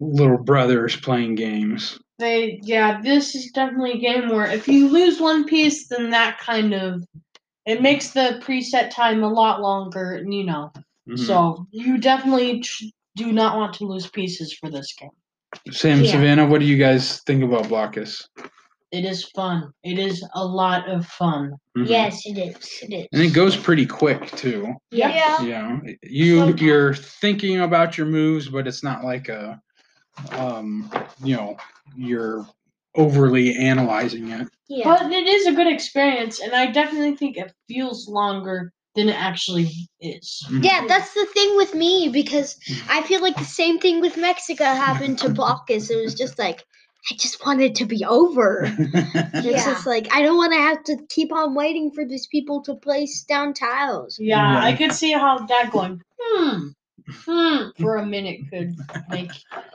little 0.00 0.38
brothers 0.38 0.96
playing 0.96 1.34
games. 1.34 1.98
They 2.18 2.60
yeah, 2.62 3.00
this 3.00 3.34
is 3.34 3.50
definitely 3.52 3.92
a 3.92 3.98
game 3.98 4.28
where 4.30 4.46
if 4.46 4.68
you 4.68 4.88
lose 4.88 5.20
one 5.20 5.44
piece, 5.44 5.88
then 5.88 6.10
that 6.10 6.38
kind 6.38 6.72
of 6.72 7.04
it 7.66 7.82
makes 7.82 8.10
the 8.10 8.40
preset 8.42 8.90
time 8.90 9.22
a 9.22 9.28
lot 9.28 9.60
longer, 9.60 10.14
and 10.14 10.32
you 10.32 10.44
know. 10.44 10.72
Mhm. 11.08 11.18
So 11.18 11.66
you 11.72 11.98
definitely 11.98 12.60
tr- 12.60 12.84
do 13.16 13.32
not 13.32 13.56
want 13.56 13.74
to 13.74 13.84
lose 13.84 14.08
pieces 14.08 14.52
for 14.52 14.70
this 14.70 14.94
game. 14.94 15.10
Sam, 15.70 16.02
Yeah. 16.02 16.12
Savannah, 16.12 16.46
what 16.46 16.60
do 16.60 16.66
you 16.66 16.76
guys 16.76 17.20
think 17.22 17.42
about 17.42 17.64
Blokus? 17.64 18.28
It 18.92 19.04
is 19.04 19.24
fun. 19.34 19.72
It 19.82 19.98
is 19.98 20.24
a 20.34 20.44
lot 20.44 20.88
of 20.88 21.06
fun. 21.06 21.52
Mhm. 21.76 21.88
Yes, 21.88 22.24
it 22.24 22.38
is. 22.38 22.56
It 22.82 22.94
is. 22.94 23.06
and 23.12 23.22
it 23.22 23.34
goes 23.34 23.56
pretty 23.56 23.86
quick 23.86 24.30
too. 24.30 24.36
too. 24.36 24.74
Yeah. 24.90 25.42
Yeah, 25.42 25.80
you 26.02 26.38
Sometimes. 26.38 26.62
you're 26.62 26.94
thinking 26.94 27.60
about 27.60 27.98
your 27.98 28.06
moves, 28.06 28.48
but 28.48 28.66
it's 28.66 28.82
not 28.84 29.04
like 29.04 29.28
a, 29.28 29.60
um, 30.32 30.90
you 31.22 31.36
know, 31.36 31.56
you're 31.96 32.46
overly 32.94 33.56
analyzing 33.56 34.30
it. 34.30 34.48
Yeah. 34.68 34.84
But 34.84 35.12
it 35.12 35.26
is 35.26 35.46
a 35.46 35.52
good 35.52 35.66
experience, 35.72 36.40
and 36.40 36.52
I 36.54 36.66
definitely 36.70 37.16
think 37.16 37.36
it 37.36 37.52
feels 37.68 38.08
longer 38.08 38.72
than 38.94 39.08
it 39.08 39.16
actually 39.16 39.70
is. 40.00 40.44
Yeah, 40.50 40.86
that's 40.88 41.12
the 41.12 41.26
thing 41.26 41.56
with 41.56 41.74
me 41.74 42.08
because 42.08 42.56
Mm. 42.68 42.82
I 42.88 43.02
feel 43.02 43.20
like 43.20 43.36
the 43.36 43.44
same 43.44 43.78
thing 43.78 44.00
with 44.00 44.14
Mexica 44.14 44.64
happened 44.64 45.18
to 45.18 45.28
Blokus. 45.28 45.90
It 45.90 46.02
was 46.02 46.14
just 46.14 46.38
like 46.38 46.64
I 47.10 47.14
just 47.14 47.44
wanted 47.46 47.74
to 47.76 47.86
be 47.86 48.04
over. 48.04 48.64
It's 49.34 49.44
Yeah. 49.46 49.64
just 49.64 49.86
like 49.86 50.08
I 50.12 50.22
don't 50.22 50.36
want 50.36 50.52
to 50.52 50.58
have 50.58 50.82
to 50.84 50.96
keep 51.08 51.32
on 51.32 51.54
waiting 51.54 51.90
for 51.92 52.04
these 52.04 52.26
people 52.26 52.62
to 52.62 52.74
place 52.74 53.24
down 53.24 53.54
tiles. 53.54 54.18
Yeah, 54.18 54.54
Yeah. 54.54 54.64
I 54.64 54.72
could 54.76 54.92
see 54.92 55.12
how 55.12 55.38
that 55.38 55.70
going, 55.70 56.02
hmm, 56.20 56.68
hmm, 57.24 57.68
for 57.80 57.96
a 57.96 58.06
minute 58.06 58.40
could 58.50 58.74
make. 59.10 59.30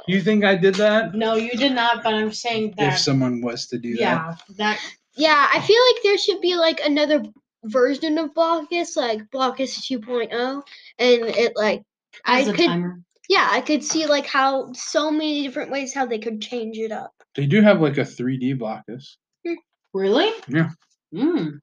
you 0.08 0.22
think 0.22 0.44
I 0.44 0.56
did 0.56 0.76
that? 0.76 1.14
No, 1.14 1.36
you 1.36 1.52
did 1.52 1.74
not, 1.74 2.04
but 2.04 2.14
I'm 2.14 2.32
saying 2.34 2.74
that. 2.78 2.94
If 2.94 3.00
someone 3.00 3.42
was 3.42 3.68
to 3.68 3.78
do 3.78 3.94
that, 3.94 4.00
yeah, 4.02 4.36
that. 4.58 4.80
Yeah, 5.16 5.48
I 5.54 5.60
feel 5.62 5.82
like 5.94 6.04
there 6.04 6.18
should 6.18 6.42
be 6.42 6.56
like 6.56 6.82
another 6.84 7.24
version 7.66 8.18
of 8.18 8.34
Blokus, 8.34 8.96
like 8.98 9.22
Blokus 9.30 9.80
2.0, 9.80 10.64
and 11.00 11.22
it 11.26 11.54
like 11.56 11.84
I 12.26 12.42
As 12.42 12.48
a 12.48 12.54
could 12.54 12.66
timer. 12.68 13.00
yeah, 13.30 13.48
I 13.52 13.62
could 13.62 13.84
see 13.84 14.06
like 14.08 14.26
how 14.26 14.72
so 14.74 15.12
many 15.12 15.44
different 15.44 15.72
ways 15.72 15.94
how 15.94 16.06
they 16.06 16.20
could 16.20 16.42
change 16.42 16.78
it 16.78 16.92
up. 16.92 17.14
They 17.36 17.46
do 17.46 17.62
have 17.62 17.82
like 17.82 17.98
a 17.98 18.02
3D 18.02 18.60
Blokus. 18.60 19.16
Really? 19.94 20.32
Yeah. 20.48 20.70
Mm. 21.14 21.60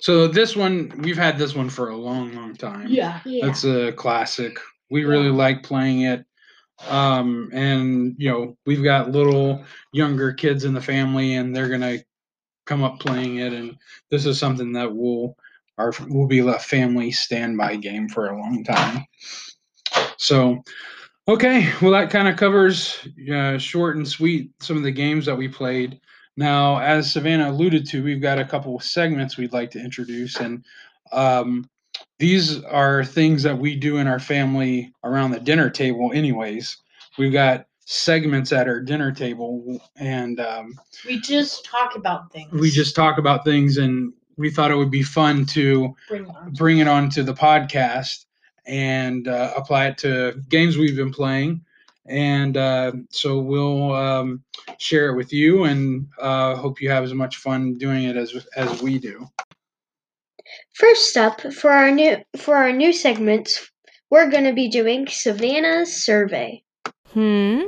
So 0.00 0.26
this 0.26 0.56
one, 0.56 0.92
we've 0.98 1.16
had 1.16 1.38
this 1.38 1.54
one 1.54 1.70
for 1.70 1.90
a 1.90 1.96
long, 1.96 2.34
long 2.34 2.54
time. 2.54 2.88
Yeah. 2.88 3.20
Yeah. 3.24 3.46
That's 3.46 3.64
a 3.64 3.92
classic. 3.92 4.58
We 4.90 5.04
really 5.04 5.26
Yeah. 5.26 5.32
like 5.32 5.62
playing 5.62 6.02
it. 6.02 6.24
Um, 6.88 7.50
and 7.52 8.14
you 8.18 8.30
know, 8.30 8.56
we've 8.66 8.82
got 8.82 9.10
little 9.12 9.64
younger 9.92 10.32
kids 10.32 10.64
in 10.64 10.72
the 10.72 10.80
family 10.80 11.34
and 11.34 11.54
they're 11.54 11.68
gonna 11.68 11.98
come 12.66 12.82
up 12.82 13.00
playing 13.00 13.36
it 13.38 13.52
and 13.52 13.76
this 14.10 14.26
is 14.26 14.38
something 14.38 14.72
that 14.72 14.94
will 14.94 15.36
our 15.78 15.92
will 16.08 16.26
be 16.26 16.40
a 16.40 16.58
family 16.58 17.10
standby 17.10 17.76
game 17.76 18.08
for 18.08 18.28
a 18.28 18.38
long 18.38 18.64
time. 18.64 19.04
So 20.18 20.62
okay, 21.28 21.72
well 21.80 21.92
that 21.92 22.10
kind 22.10 22.28
of 22.28 22.36
covers 22.36 23.06
uh, 23.32 23.58
short 23.58 23.96
and 23.96 24.06
sweet 24.06 24.50
some 24.60 24.76
of 24.76 24.82
the 24.82 24.90
games 24.90 25.26
that 25.26 25.36
we 25.36 25.48
played. 25.48 26.00
Now, 26.36 26.78
as 26.78 27.12
Savannah 27.12 27.50
alluded 27.50 27.86
to, 27.88 28.02
we've 28.02 28.22
got 28.22 28.38
a 28.38 28.44
couple 28.44 28.76
of 28.76 28.82
segments 28.82 29.36
we'd 29.36 29.52
like 29.52 29.70
to 29.72 29.80
introduce, 29.80 30.36
and 30.36 30.64
um, 31.12 31.68
these 32.18 32.62
are 32.64 33.04
things 33.04 33.42
that 33.42 33.58
we 33.58 33.76
do 33.76 33.98
in 33.98 34.06
our 34.06 34.20
family 34.20 34.92
around 35.04 35.32
the 35.32 35.40
dinner 35.40 35.68
table, 35.68 36.12
anyways. 36.14 36.76
We've 37.18 37.32
got 37.32 37.66
segments 37.84 38.52
at 38.52 38.68
our 38.68 38.80
dinner 38.80 39.10
table, 39.12 39.80
and 39.96 40.38
um, 40.40 40.74
We 41.06 41.20
just 41.20 41.64
talk 41.64 41.96
about 41.96 42.32
things. 42.32 42.52
we 42.52 42.70
just 42.70 42.94
talk 42.94 43.18
about 43.18 43.44
things, 43.44 43.76
and 43.76 44.12
we 44.36 44.50
thought 44.50 44.70
it 44.70 44.76
would 44.76 44.90
be 44.92 45.02
fun 45.02 45.44
to 45.46 45.94
bring 46.08 46.26
on. 46.30 46.52
bring 46.52 46.78
it 46.78 46.88
onto 46.88 47.22
the 47.22 47.34
podcast 47.34 48.24
and 48.66 49.28
uh, 49.28 49.52
apply 49.56 49.88
it 49.88 49.98
to 49.98 50.40
games 50.48 50.76
we've 50.76 50.96
been 50.96 51.12
playing. 51.12 51.64
And 52.06 52.56
uh, 52.56 52.92
so 53.10 53.38
we'll 53.38 53.92
um, 53.92 54.42
share 54.78 55.10
it 55.10 55.16
with 55.16 55.32
you, 55.32 55.64
and 55.64 56.08
uh, 56.20 56.56
hope 56.56 56.80
you 56.80 56.90
have 56.90 57.04
as 57.04 57.14
much 57.14 57.36
fun 57.36 57.78
doing 57.78 58.04
it 58.04 58.16
as 58.16 58.46
as 58.56 58.82
we 58.82 58.98
do. 58.98 59.28
First 60.74 61.16
up, 61.16 61.40
for 61.52 61.70
our 61.70 61.90
new 61.90 62.16
for 62.36 62.56
our 62.56 62.72
new 62.72 62.92
segments, 62.92 63.70
we're 64.10 64.30
going 64.30 64.44
to 64.44 64.52
be 64.52 64.68
doing 64.68 65.06
Savannah's 65.08 65.92
survey. 66.04 66.62
Hmm? 67.12 67.62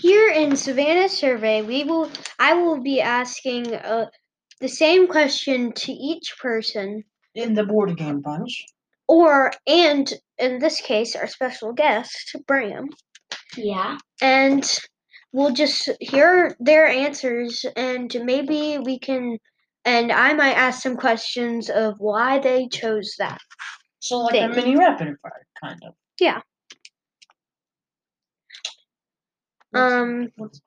Here 0.00 0.28
in 0.30 0.56
Savannah's 0.56 1.12
survey, 1.12 1.62
we 1.62 1.84
will 1.84 2.10
I 2.38 2.54
will 2.54 2.80
be 2.80 3.00
asking 3.00 3.74
uh, 3.74 4.06
the 4.60 4.68
same 4.68 5.06
question 5.06 5.72
to 5.72 5.92
each 5.92 6.34
person, 6.40 7.04
in 7.34 7.54
the 7.54 7.64
board 7.64 7.96
game 7.96 8.20
bunch. 8.20 8.64
Or 9.08 9.52
and 9.66 10.12
in 10.38 10.58
this 10.58 10.80
case, 10.80 11.16
our 11.16 11.26
special 11.26 11.72
guest, 11.72 12.36
Bram, 12.46 12.88
Yeah. 13.56 13.98
and 14.20 14.64
we'll 15.32 15.52
just 15.52 15.88
hear 16.00 16.56
their 16.60 16.86
answers, 16.86 17.64
and 17.76 18.14
maybe 18.24 18.78
we 18.78 18.98
can. 18.98 19.38
And 19.84 20.10
I 20.10 20.32
might 20.32 20.54
ask 20.54 20.82
some 20.82 20.96
questions 20.96 21.70
of 21.70 21.94
why 22.00 22.40
they 22.40 22.66
chose 22.68 23.14
that. 23.18 23.38
So 24.00 24.18
like 24.18 24.32
Thing. 24.32 24.44
a 24.44 24.48
mini 24.48 24.76
rapid 24.76 25.14
fire, 25.22 25.46
kind 25.62 25.80
of. 25.86 25.94
Yeah. 26.20 26.40
What's- 29.70 29.92
Um. 29.92 30.32
what's- 30.36 30.60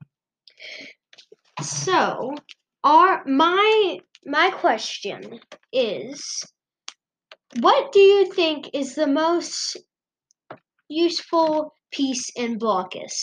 So, 1.61 2.35
our 2.83 3.23
my 3.25 3.99
my 4.25 4.51
question 4.51 5.39
is 5.73 6.43
what 7.59 7.91
do 7.91 7.99
you 7.99 8.31
think 8.33 8.69
is 8.73 8.95
the 8.95 9.07
most 9.07 9.77
useful 10.87 11.73
piece 11.91 12.29
in 12.35 12.59
Blokus? 12.59 13.13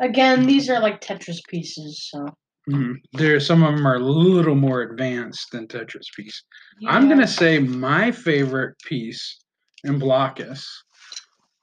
Again, 0.00 0.46
these 0.46 0.68
are 0.68 0.80
like 0.80 1.00
Tetris 1.00 1.40
pieces, 1.48 2.08
so. 2.10 2.26
Mhm. 2.68 2.96
There, 3.12 3.38
some 3.40 3.62
of 3.62 3.76
them 3.76 3.86
are 3.86 3.96
a 3.96 4.04
little 4.04 4.56
more 4.56 4.82
advanced 4.82 5.52
than 5.52 5.68
Tetris 5.68 6.06
piece. 6.16 6.42
I'm 6.86 7.08
gonna 7.08 7.26
say 7.26 7.58
my 7.58 8.10
favorite 8.10 8.76
piece 8.84 9.38
in 9.84 9.98
Blokus 10.00 10.66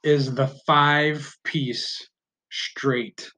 is 0.02 0.34
the 0.34 0.48
five 0.66 1.34
piece 1.44 2.08
straight, 2.50 3.30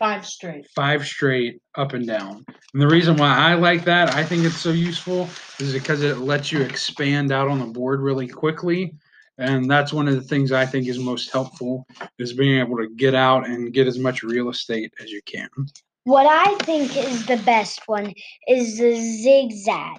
five 0.00 0.26
straight. 0.26 0.66
five 0.74 1.06
straight 1.06 1.60
up 1.76 1.92
and 1.92 2.06
down. 2.06 2.44
And 2.72 2.82
the 2.82 2.88
reason 2.88 3.16
why 3.16 3.36
I 3.36 3.54
like 3.54 3.84
that, 3.84 4.14
I 4.14 4.24
think 4.24 4.44
it's 4.44 4.56
so 4.56 4.70
useful, 4.70 5.28
is 5.60 5.72
because 5.72 6.02
it 6.02 6.18
lets 6.18 6.50
you 6.50 6.62
expand 6.62 7.30
out 7.30 7.46
on 7.46 7.60
the 7.60 7.66
board 7.66 8.00
really 8.00 8.26
quickly. 8.26 8.94
And 9.38 9.70
that's 9.70 9.92
one 9.92 10.08
of 10.08 10.14
the 10.14 10.22
things 10.22 10.52
I 10.52 10.66
think 10.66 10.88
is 10.88 10.98
most 10.98 11.30
helpful 11.30 11.86
is 12.18 12.32
being 12.32 12.58
able 12.58 12.76
to 12.78 12.88
get 12.96 13.14
out 13.14 13.46
and 13.46 13.72
get 13.72 13.86
as 13.86 13.98
much 13.98 14.22
real 14.22 14.48
estate 14.50 14.92
as 15.00 15.10
you 15.10 15.20
can. 15.24 15.48
What 16.04 16.26
I 16.26 16.56
think 16.64 16.96
is 16.96 17.26
the 17.26 17.36
best 17.38 17.82
one 17.86 18.12
is 18.48 18.78
the 18.78 18.96
zigzag. 18.96 19.98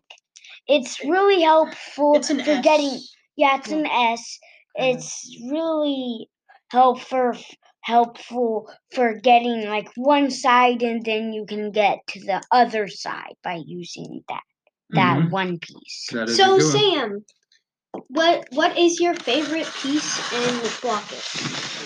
It's 0.67 1.03
really 1.03 1.41
helpful 1.41 2.15
It's 2.15 2.29
an 2.29 2.43
for 2.43 2.51
S. 2.51 2.63
getting. 2.63 2.99
Yeah, 3.35 3.57
it's 3.57 3.71
an 3.71 3.85
S. 3.85 4.39
It's 4.75 5.37
really 5.49 6.27
helpful 6.69 7.33
helpful 7.81 8.71
for 8.93 9.15
getting 9.15 9.67
like 9.67 9.89
one 9.95 10.29
side 10.31 10.81
and 10.83 11.03
then 11.05 11.33
you 11.33 11.45
can 11.45 11.71
get 11.71 11.99
to 12.07 12.19
the 12.21 12.41
other 12.51 12.87
side 12.87 13.35
by 13.43 13.61
using 13.65 14.23
that. 14.29 14.43
that 14.93 15.17
Mhm. 15.17 15.31
one 15.31 15.59
piece. 15.59 16.09
That 16.11 16.29
is 16.29 16.39
a 16.39 16.43
So. 16.43 16.59
Sam, 16.59 17.25
what 18.09 18.47
what 18.51 18.77
is 18.77 18.99
your 18.99 19.13
favorite 19.15 19.69
piece 19.81 20.33
in 20.33 20.55
the 20.57 20.77
Blocket? 20.81 21.23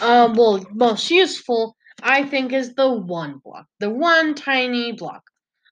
Um, 0.02 0.34
well, 0.34 0.66
most 0.74 1.10
useful, 1.12 1.75
I 2.04 2.24
think, 2.24 2.52
is 2.54 2.74
the 2.75 2.90
one 2.92 3.40
block, 3.44 3.68
the 3.80 3.90
one 3.90 4.34
tiny 4.36 4.92
block. 4.92 5.24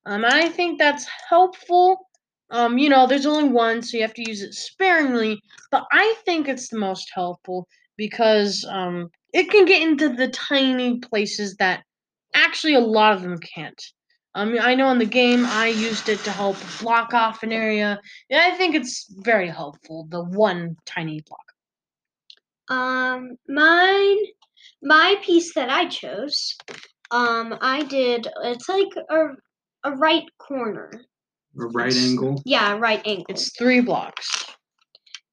Um, 0.05 0.25
I 0.25 0.49
think 0.49 0.79
that's 0.79 1.07
helpful. 1.29 2.07
Um, 2.49 2.77
you 2.77 2.89
know, 2.89 3.07
there's 3.07 3.25
only 3.25 3.49
one, 3.49 3.81
so 3.81 3.97
you 3.97 4.03
have 4.03 4.13
to 4.15 4.29
use 4.29 4.41
it 4.41 4.53
sparingly. 4.53 5.41
But 5.71 5.85
I 5.91 6.15
think 6.25 6.47
it's 6.47 6.69
the 6.69 6.77
most 6.77 7.09
helpful 7.13 7.67
because 7.97 8.65
um, 8.69 9.09
it 9.33 9.49
can 9.49 9.65
get 9.65 9.81
into 9.81 10.09
the 10.09 10.29
tiny 10.29 10.99
places 10.99 11.55
that 11.55 11.83
actually 12.33 12.75
a 12.75 12.79
lot 12.79 13.13
of 13.13 13.21
them 13.21 13.37
can't. 13.39 13.81
Um, 14.35 14.57
I 14.59 14.73
know 14.75 14.89
in 14.89 14.97
the 14.97 15.05
game 15.05 15.45
I 15.45 15.67
used 15.67 16.09
it 16.09 16.19
to 16.19 16.31
help 16.31 16.57
block 16.81 17.13
off 17.13 17.43
an 17.43 17.51
area. 17.51 17.99
And 18.29 18.39
I 18.39 18.55
think 18.57 18.75
it's 18.75 19.05
very 19.19 19.49
helpful. 19.49 20.07
The 20.09 20.23
one 20.23 20.75
tiny 20.85 21.21
block. 21.21 21.39
Um, 22.69 23.37
mine, 23.47 24.17
my 24.81 25.15
piece 25.23 25.53
that 25.53 25.69
I 25.69 25.85
chose, 25.87 26.55
um, 27.11 27.55
I 27.61 27.83
did. 27.83 28.27
It's 28.43 28.69
like 28.69 28.93
a 29.09 29.27
a 29.83 29.91
right 29.91 30.23
corner. 30.39 30.91
A 31.59 31.65
right 31.65 31.95
angle. 31.95 32.41
Yeah, 32.45 32.77
right 32.77 33.01
angle. 33.05 33.25
It's 33.29 33.55
three 33.57 33.81
blocks. 33.81 34.45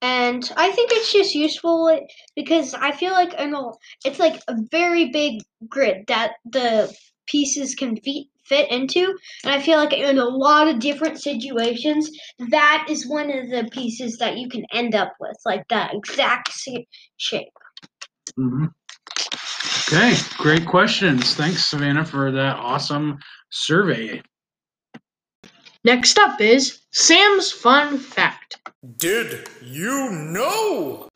And 0.03 0.51
I 0.57 0.71
think 0.73 0.91
it's 0.93 1.13
just 1.13 1.35
useful 1.35 2.01
because 2.35 2.75
I 2.75 2.93
feel 2.93 3.13
like 3.13 3.35
in 3.35 3.55
a, 3.55 3.71
it's 4.05 4.19
like 4.19 4.41
a 4.49 4.57
very 4.71 5.11
big 5.11 5.43
grid 5.69 6.07
that 6.09 6.33
the 6.45 6.95
pieces 7.27 7.75
can 7.75 7.97
fit 7.97 8.27
fit 8.45 8.71
into, 8.73 9.17
and 9.45 9.55
I 9.55 9.61
feel 9.61 9.79
like 9.79 9.93
in 9.93 10.19
a 10.19 10.25
lot 10.25 10.67
of 10.67 10.81
different 10.81 11.21
situations, 11.21 12.11
that 12.51 12.87
is 12.91 13.09
one 13.09 13.31
of 13.31 13.49
the 13.49 13.69
pieces 13.71 14.19
that 14.19 14.39
you 14.39 14.49
can 14.49 14.65
end 14.73 14.97
up 14.97 15.13
with, 15.21 15.37
like 15.45 15.63
that 15.69 15.95
exact 15.95 16.51
shape. 17.17 17.53
hmm 18.37 18.67
Okay, 19.93 20.15
great 20.37 20.67
questions. 20.67 21.35
Thanks, 21.35 21.67
Savannah, 21.67 22.05
for 22.05 22.31
that 22.31 22.57
awesome 22.57 23.19
survey. 23.51 24.23
Next 25.83 26.19
up 26.19 26.43
is 26.43 26.83
Sam's 26.91 27.51
Fun 27.51 27.97
Fact. 27.97 28.59
Did 28.99 29.49
you 29.63 30.11
know? 30.11 31.09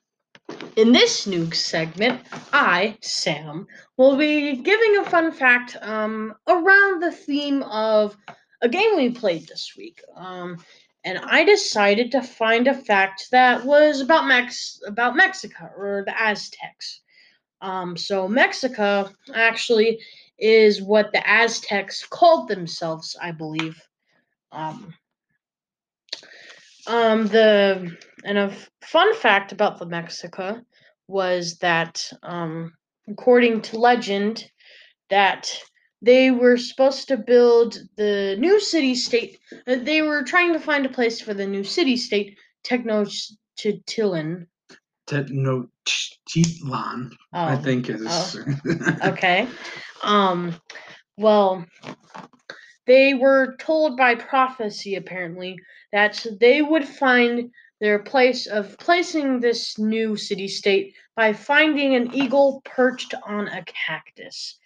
In 0.77 0.91
this 0.91 1.27
new 1.27 1.53
segment, 1.53 2.23
I, 2.51 2.97
Sam, 3.03 3.67
will 3.99 4.17
be 4.17 4.57
giving 4.57 4.97
a 4.97 5.05
fun 5.05 5.33
fact 5.33 5.77
um, 5.83 6.35
around 6.49 7.03
the 7.03 7.13
theme 7.13 7.63
of 7.65 8.17
a 8.63 8.69
game 8.71 8.97
we 8.97 9.11
played 9.11 9.47
this 9.47 9.75
week. 9.77 10.01
Um, 10.17 10.57
and 11.05 11.19
I 11.19 11.45
decided 11.45 12.11
to 12.13 12.23
find 12.23 12.67
a 12.67 12.73
fact 12.73 13.27
that 13.33 13.67
was 13.67 14.01
about 14.01 14.27
Mex 14.27 14.81
about 14.87 15.15
Mexica 15.15 15.77
or 15.77 16.05
the 16.07 16.19
Aztecs. 16.19 17.03
Um, 17.61 17.99
so 17.99 18.29
Mexica 18.29 19.13
actually 19.35 20.01
is 20.39 20.81
what 20.81 21.13
the 21.13 21.23
Aztecs 21.29 22.07
called 22.07 22.49
themselves, 22.49 23.15
I 23.21 23.31
believe. 23.31 23.79
Um, 24.55 24.95
um, 26.87 27.27
the 27.27 27.97
and 28.25 28.39
a 28.39 28.55
fun 28.83 29.15
fact 29.15 29.53
about 29.53 29.79
the 29.79 29.87
Mexica 29.87 30.63
was 31.09 31.59
that, 31.59 32.09
um, 32.23 32.73
according 33.09 33.63
to 33.63 33.79
legend, 33.79 34.45
that 35.11 35.51
they 36.03 36.31
were 36.31 36.57
supposed 36.57 37.09
to 37.09 37.17
build 37.17 37.77
the 37.97 38.37
new 38.39 38.61
city 38.61 38.95
state. 38.95 39.39
uh, 39.67 39.77
They 39.77 40.03
were 40.03 40.23
trying 40.23 40.53
to 40.53 40.61
find 40.61 40.87
a 40.87 40.91
place 40.91 41.21
for 41.21 41.35
the 41.35 41.47
new 41.47 41.65
city 41.65 41.97
state, 41.97 42.39
Tenochtitlan. 42.65 44.47
Tenochtitlan, 45.07 47.13
I 47.33 47.55
Oh, 47.55 47.57
think 47.57 47.91
is. 47.91 48.37
okay. 49.05 49.49
Um, 50.03 50.55
well, 51.17 51.65
they 52.87 53.15
were 53.15 53.57
told 53.57 53.97
by 53.97 54.15
prophecy 54.15 54.97
apparently 54.97 55.59
that 55.93 56.27
they 56.41 56.63
would 56.63 56.87
find 56.87 57.51
their 57.81 57.99
place 57.99 58.47
of 58.47 58.77
placing 58.79 59.41
this 59.41 59.79
new 59.79 60.17
city 60.17 60.49
state 60.49 60.95
by 61.17 61.33
finding 61.33 61.95
an 61.95 62.15
eagle 62.15 62.63
perched 62.65 63.15
on 63.27 63.49
a 63.49 63.65
cactus. 63.65 64.59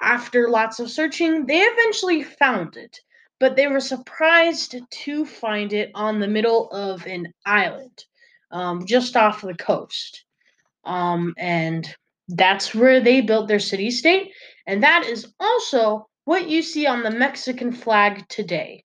After 0.00 0.48
lots 0.48 0.78
of 0.78 0.90
searching, 0.90 1.46
they 1.46 1.60
eventually 1.60 2.22
found 2.22 2.76
it, 2.76 3.00
but 3.40 3.56
they 3.56 3.66
were 3.66 3.80
surprised 3.80 4.76
to 4.90 5.24
find 5.24 5.72
it 5.72 5.90
on 5.94 6.20
the 6.20 6.28
middle 6.28 6.70
of 6.70 7.06
an 7.06 7.32
island, 7.44 8.04
um, 8.50 8.84
just 8.86 9.16
off 9.16 9.42
the 9.42 9.54
coast. 9.54 10.24
Um, 10.84 11.34
and 11.38 11.88
that's 12.28 12.74
where 12.74 13.00
they 13.00 13.20
built 13.20 13.48
their 13.48 13.60
city 13.60 13.90
state, 13.90 14.32
and 14.66 14.82
that 14.82 15.06
is 15.06 15.32
also 15.40 16.08
what 16.26 16.48
you 16.48 16.60
see 16.60 16.86
on 16.86 17.02
the 17.02 17.10
Mexican 17.10 17.72
flag 17.72 18.28
today. 18.28 18.84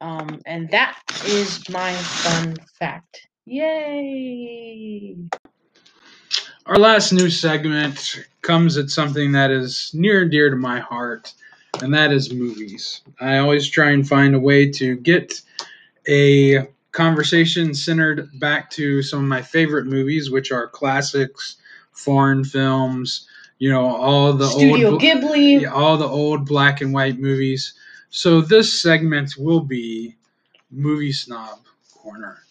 Um, 0.00 0.40
and 0.44 0.68
that 0.72 1.00
is 1.24 1.66
my 1.70 1.94
fun 1.94 2.56
fact. 2.78 3.26
Yay! 3.46 5.16
Our 6.66 6.76
last 6.76 7.12
news 7.12 7.40
segment 7.40 8.26
comes 8.42 8.76
at 8.76 8.90
something 8.90 9.32
that 9.32 9.52
is 9.52 9.92
near 9.94 10.22
and 10.22 10.30
dear 10.30 10.50
to 10.50 10.56
my 10.56 10.80
heart, 10.80 11.32
and 11.80 11.94
that 11.94 12.12
is 12.12 12.34
movies. 12.34 13.00
I 13.20 13.38
always 13.38 13.68
try 13.68 13.92
and 13.92 14.06
find 14.06 14.34
a 14.34 14.40
way 14.40 14.68
to 14.72 14.96
get 14.96 15.40
a 16.08 16.66
conversation 16.90 17.74
centered 17.74 18.28
back 18.40 18.70
to 18.70 19.02
some 19.02 19.20
of 19.20 19.26
my 19.26 19.40
favorite 19.40 19.86
movies, 19.86 20.32
which 20.32 20.50
are 20.50 20.66
classics, 20.66 21.56
foreign 21.92 22.42
films, 22.42 23.28
you 23.58 23.70
know, 23.70 23.86
all 23.86 24.32
the 24.32 24.46
Studio 24.46 24.92
old 24.92 25.02
Ghibli. 25.02 25.62
yeah, 25.62 25.72
all 25.72 25.96
the 25.96 26.06
old 26.06 26.46
black 26.46 26.80
and 26.80 26.92
white 26.92 27.18
movies. 27.18 27.74
So 28.10 28.40
this 28.40 28.80
segment 28.80 29.34
will 29.38 29.60
be 29.60 30.16
Movie 30.70 31.12
Snob 31.12 31.60
Corner. 31.94 32.45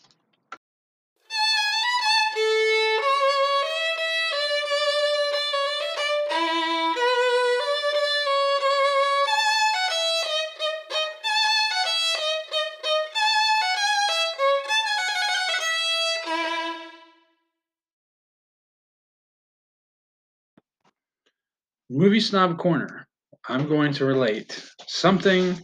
Movie 21.90 22.20
Snob 22.20 22.58
Corner. 22.58 23.08
I'm 23.48 23.68
going 23.68 23.94
to 23.94 24.06
relate 24.06 24.60
something 24.88 25.64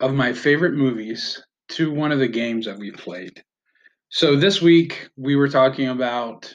of 0.00 0.14
my 0.14 0.32
favorite 0.32 0.72
movies 0.72 1.42
to 1.68 1.92
one 1.92 2.12
of 2.12 2.18
the 2.18 2.28
games 2.28 2.64
that 2.64 2.78
we 2.78 2.90
played. 2.92 3.42
So 4.08 4.36
this 4.36 4.62
week 4.62 5.10
we 5.18 5.36
were 5.36 5.50
talking 5.50 5.88
about, 5.88 6.54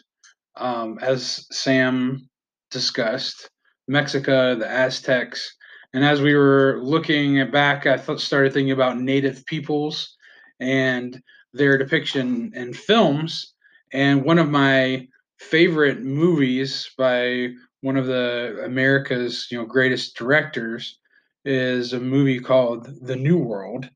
um, 0.56 0.98
as 1.02 1.46
Sam 1.52 2.28
discussed, 2.72 3.48
Mexica, 3.90 4.58
the 4.58 4.68
Aztecs, 4.68 5.56
and 5.94 6.04
as 6.04 6.22
we 6.22 6.34
were 6.34 6.80
looking 6.82 7.52
back, 7.52 7.86
I 7.86 7.98
th- 7.98 8.20
started 8.20 8.54
thinking 8.54 8.72
about 8.72 9.00
Native 9.00 9.46
peoples 9.46 10.18
and 10.60 11.22
their 11.54 11.78
depiction 11.78 12.52
in 12.56 12.74
films. 12.74 13.54
And 13.94 14.24
one 14.24 14.40
of 14.40 14.50
my 14.50 15.08
favorite 15.38 16.02
movies 16.02 16.90
by 16.98 17.50
one 17.82 17.98
of 17.98 18.08
the 18.08 18.62
America's 18.66 19.48
you 19.52 19.58
know 19.58 19.66
greatest 19.66 20.16
directors 20.16 21.00
is 21.46 21.94
a 21.94 22.00
movie 22.00 22.40
called 22.40 22.90
The 23.02 23.16
New 23.16 23.38
World 23.38 23.90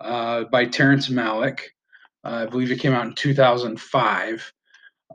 uh, 0.00 0.44
by 0.44 0.66
Terrence 0.66 1.08
Malick. 1.08 1.60
Uh, 2.24 2.44
I 2.44 2.46
believe 2.46 2.70
it 2.70 2.80
came 2.80 2.92
out 2.92 3.06
in 3.06 3.14
2005, 3.14 4.52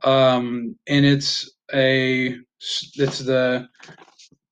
um, 0.04 0.76
and 0.88 1.06
it's 1.06 1.50
a 1.74 2.36
it's 2.60 3.20
the 3.20 3.68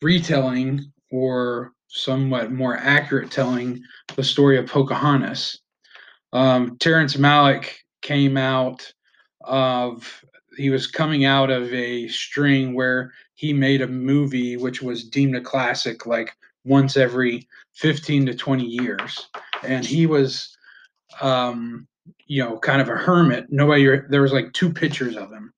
retelling 0.02 0.92
or 1.12 1.74
somewhat 1.88 2.52
more 2.52 2.78
accurate 2.78 3.32
telling 3.32 3.82
the 4.16 4.24
story 4.24 4.58
of 4.58 4.68
Pocahontas. 4.68 5.60
Um, 6.34 6.78
Terrence 6.80 7.16
Malick 7.16 7.72
came 8.02 8.38
out 8.38 8.92
of 9.42 10.24
he 10.58 10.70
was 10.70 10.88
coming 10.88 11.26
out 11.26 11.50
of 11.50 11.72
a 11.74 12.08
string 12.08 12.74
where 12.74 13.14
he 13.36 13.54
made 13.54 13.82
a 13.82 13.88
movie 13.88 14.58
which 14.58 14.82
was 14.82 15.04
deemed 15.04 15.36
a 15.36 15.42
classic 15.42 16.06
like 16.06 16.36
once 16.66 16.98
every 16.98 17.48
15 17.76 18.26
to 18.28 18.34
20 18.36 18.64
years 18.64 19.30
and 19.64 19.86
he 19.86 20.06
was 20.06 20.56
um 21.22 21.88
you 22.26 22.44
know 22.44 22.58
kind 22.60 22.82
of 22.82 22.90
a 22.90 22.96
hermit 22.96 23.46
nobody 23.50 24.00
there 24.10 24.22
was 24.22 24.34
like 24.34 24.52
two 24.54 24.72
pictures 24.72 25.16
of 25.16 25.32
him 25.32 25.54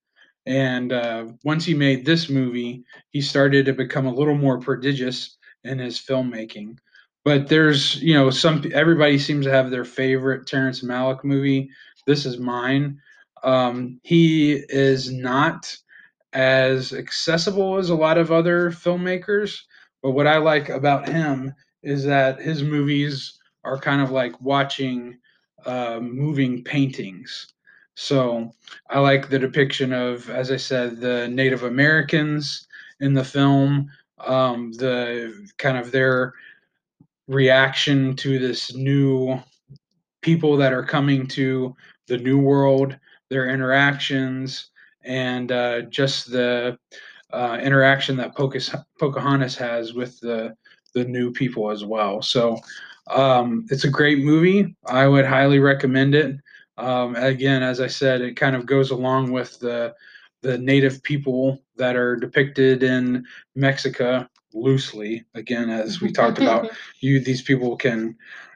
and 0.45 0.93
uh, 0.93 1.25
once 1.43 1.65
he 1.65 1.73
made 1.73 2.05
this 2.05 2.29
movie 2.29 2.83
he 3.12 3.21
started 3.21 3.65
to 3.65 3.73
become 3.73 4.05
a 4.05 4.13
little 4.13 4.35
more 4.35 4.59
prodigious 4.59 5.38
in 5.63 5.79
his 5.79 5.99
filmmaking 5.99 6.77
but 7.25 7.47
there's 7.47 8.01
you 8.01 8.13
know 8.13 8.29
some 8.29 8.63
everybody 8.73 9.17
seems 9.17 9.45
to 9.45 9.51
have 9.51 9.69
their 9.69 9.85
favorite 9.85 10.47
Terrence 10.47 10.83
Malick 10.83 11.23
movie. 11.23 11.69
This 12.05 12.25
is 12.25 12.39
mine. 12.39 12.99
Um, 13.43 13.99
he 14.04 14.54
is 14.69 15.12
not 15.12 15.75
as 16.34 16.93
accessible 16.93 17.78
as 17.78 17.89
a 17.89 17.95
lot 17.95 18.17
of 18.17 18.32
other 18.32 18.71
filmmakers, 18.71 19.62
but 20.02 20.12
what 20.12 20.28
I 20.28 20.38
like 20.38 20.69
about 20.69 21.08
him 21.08 21.54
is 21.84 22.04
that 22.04 22.39
his 22.39 22.63
movies 22.63 23.39
are 23.63 23.78
kind 23.78 24.02
of 24.02 24.12
like 24.12 24.39
watching 24.41 25.17
uh, 25.65 25.99
moving 26.02 26.63
paintings. 26.63 27.54
So 27.95 28.54
I 28.89 28.99
like 28.99 29.30
the 29.30 29.39
depiction 29.39 29.91
of, 29.91 30.30
as 30.30 30.52
I 30.52 30.58
said, 30.58 31.02
the 31.02 31.28
Native 31.28 31.63
Americans 31.63 32.67
in 33.02 33.13
the 33.13 33.23
film, 33.23 33.89
um, 34.19 34.71
the 34.73 35.49
kind 35.58 35.78
of 35.78 35.91
their 35.91 36.34
reaction 37.28 38.15
to 38.17 38.39
this 38.39 38.73
new 38.73 39.38
people 40.21 40.58
that 40.58 40.73
are 40.73 40.84
coming 40.84 41.28
to 41.28 41.75
the 42.08 42.17
new 42.17 42.39
world, 42.39 42.97
their 43.30 43.50
interactions, 43.50 44.70
and 45.04 45.52
uh, 45.52 45.82
just 45.84 46.32
the 46.32 46.78
uh, 47.32 47.60
interaction 47.62 48.18
that 48.18 48.36
Pocahontas, 48.36 48.76
Pocahontas 49.00 49.56
has 49.56 49.94
with 49.94 50.20
the 50.20 50.56
the 50.94 51.06
new 51.06 51.32
people 51.32 51.70
as 51.70 51.86
well. 51.86 52.22
So 52.22 52.58
um, 53.10 53.65
it's 53.70 53.84
a 53.84 53.89
great 53.89 54.20
movie. 54.20 54.76
I 54.88 55.08
would 55.08 55.26
highly 55.26 55.60
recommend 55.60 56.15
it. 56.15 56.38
Um, 56.78 57.15
again, 57.15 57.62
as 57.62 57.82
I 57.82 57.88
said, 57.88 58.22
it 58.22 58.36
kind 58.36 58.56
of 58.56 58.65
goes 58.65 58.92
along 58.92 59.32
with 59.32 59.60
the 59.60 59.94
the 60.42 60.58
native 60.58 61.04
people 61.04 61.62
that 61.76 61.96
are 61.96 62.15
depicted 62.15 62.82
in 62.82 63.26
Mexica 63.58 64.28
loosely. 64.54 65.26
Again, 65.36 65.70
as 65.70 66.02
we 66.02 66.12
talked 66.12 66.39
about, 66.39 66.72
you 67.02 67.20
these 67.20 67.42
people 67.42 67.76
can 67.76 68.15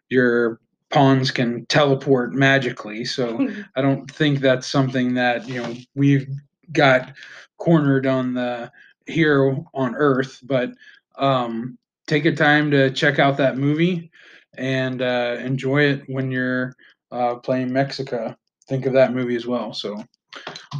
your 0.09 0.59
pawns 0.93 1.31
can 1.31 1.65
teleport 1.65 2.33
magically. 2.33 3.03
So 3.03 3.49
I 3.75 3.81
don't 3.81 4.09
think 4.09 4.39
that's 4.39 4.67
something 4.67 5.15
that 5.15 5.47
you 5.49 5.61
know 5.61 5.75
we've 5.95 6.27
got 6.71 7.13
cornered 7.57 8.05
on 8.05 8.33
the 8.33 8.71
here 9.07 9.57
on 9.73 9.95
Earth. 9.95 10.39
But 10.43 10.71
um, 11.17 11.77
take 12.07 12.25
a 12.25 12.35
time 12.35 12.71
to 12.71 12.91
check 12.91 13.19
out 13.19 13.37
that 13.37 13.57
movie 13.57 14.11
and 14.55 15.01
uh, 15.01 15.37
enjoy 15.39 15.83
it 15.83 16.03
when 16.07 16.31
you're 16.31 16.73
uh, 17.11 17.35
playing 17.35 17.69
Mexica. 17.69 18.35
Think 18.67 18.85
of 18.85 18.93
that 18.93 19.13
movie 19.13 19.35
as 19.35 19.45
well. 19.45 19.73
So, 19.73 20.01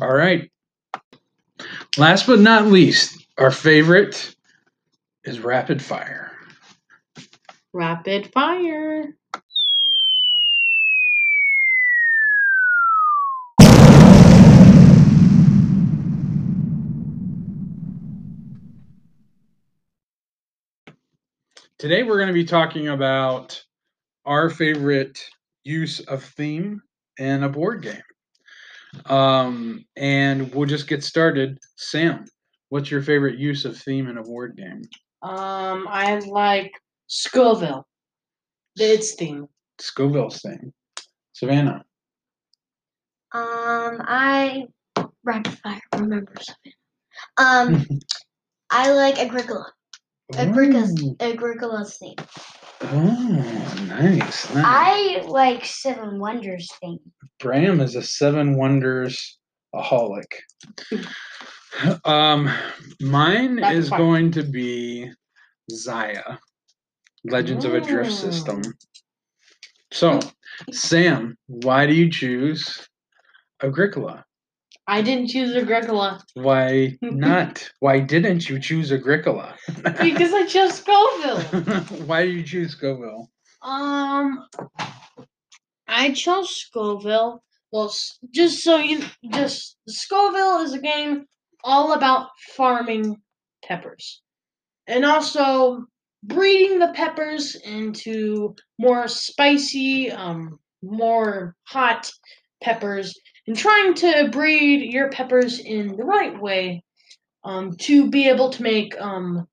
all 0.02 0.16
right. 0.16 0.50
Last 1.98 2.28
but 2.28 2.40
not 2.40 2.68
least, 2.68 3.28
our 3.38 3.52
favorite 3.52 4.36
is 5.26 5.40
Rapid 5.40 5.82
Fire. 5.82 6.32
Rapid 7.74 8.32
fire. 8.32 9.16
Today 21.80 22.04
we're 22.04 22.18
going 22.18 22.28
to 22.28 22.34
be 22.34 22.46
talking 22.46 22.90
about 22.90 23.62
our 24.26 24.50
favorite 24.50 25.20
use 25.64 26.00
of 26.02 26.24
theme 26.24 26.82
in 27.18 27.44
a 27.44 27.50
board 27.50 27.82
game. 27.82 29.06
Um, 29.08 29.84
and 29.98 30.54
we'll 30.54 30.68
just 30.68 30.88
get 30.88 31.04
started. 31.04 31.58
Sam, 31.76 32.26
what's 32.70 32.92
your 32.92 33.02
favorite 33.02 33.40
use 33.40 33.66
of 33.66 33.76
theme 33.76 34.08
in 34.08 34.18
a 34.18 34.24
board 34.24 34.56
game? 34.56 34.82
Um, 35.24 35.88
I 35.90 36.20
like 36.20 36.72
Scoville. 37.08 37.86
Its 38.78 39.16
theme. 39.16 39.48
Scoville's 39.80 40.42
theme. 40.42 40.72
Savannah. 41.34 41.84
Um, 43.34 44.00
I 44.08 44.68
rapid 45.24 45.58
fire. 45.58 45.82
Remember 45.96 46.34
something. 46.40 46.74
Um, 47.38 48.00
I 48.70 48.92
like 48.92 49.18
Agricola. 49.18 49.72
Agricola's 50.38 51.04
Ooh. 51.04 51.16
Agricola's 51.20 51.98
theme. 51.98 52.16
Oh, 52.82 53.76
nice. 53.88 54.54
nice. 54.54 54.64
I 54.66 55.24
like 55.28 55.66
Seven 55.66 56.20
Wonders 56.20 56.70
thing. 56.82 57.00
Bram 57.40 57.80
is 57.80 57.96
a 57.96 58.04
seven 58.04 58.58
wonders 58.58 59.40
aholic. 59.74 60.26
um, 62.06 62.50
mine 63.02 63.58
That's 63.58 63.76
is 63.76 63.90
fine. 63.90 64.00
going 64.00 64.32
to 64.32 64.44
be 64.44 65.12
Xia, 65.72 66.38
Legends 67.24 67.66
of 67.66 67.74
a 67.74 67.82
Drift 67.82 68.12
System. 68.12 68.62
So, 69.92 70.20
Sam, 70.72 71.38
why 71.48 71.86
do 71.86 71.94
you 71.94 72.10
choose 72.10 72.88
Agricola? 73.62 74.26
I 74.88 75.02
didn't 75.02 75.28
choose 75.30 75.56
Agricola 75.56 76.22
Why 76.34 76.98
not? 77.02 77.70
why 77.80 78.00
didn't 78.00 78.50
you 78.50 78.60
choose 78.60 78.92
Agricola? 78.92 79.56
because 79.84 80.34
I 80.34 80.46
chose 80.46 80.74
Scoville. 80.76 81.42
why 82.06 82.26
did 82.26 82.36
you 82.36 82.44
choose 82.44 82.72
Scoville? 82.72 83.30
Um, 83.62 84.46
I 85.88 86.12
chose 86.12 86.50
Scoville. 86.56 87.44
Well, 87.72 87.94
just 88.32 88.64
so 88.64 88.78
you, 88.78 89.04
just 89.30 89.78
Scoville 89.88 90.60
is 90.62 90.74
a 90.74 90.80
game 90.80 91.26
all 91.64 91.94
about 91.94 92.30
farming 92.56 93.18
peppers, 93.64 94.22
and 94.86 95.06
also 95.06 95.86
breeding 96.24 96.80
the 96.80 96.92
peppers 96.94 97.56
into 97.56 98.54
more 98.80 99.08
spicy, 99.08 100.12
um, 100.12 100.60
more 100.84 101.56
hot 101.64 102.12
peppers, 102.62 103.18
and 103.48 103.58
trying 103.58 103.94
to 103.96 104.30
breed 104.32 104.92
your 104.94 105.10
peppers 105.10 105.60
in 105.60 105.96
the 105.98 106.04
right 106.04 106.40
way, 106.42 106.84
um, 107.44 107.76
to 107.78 108.10
be 108.10 108.30
able 108.30 108.50
to 108.52 108.64
make 108.64 109.00
um 109.02 109.48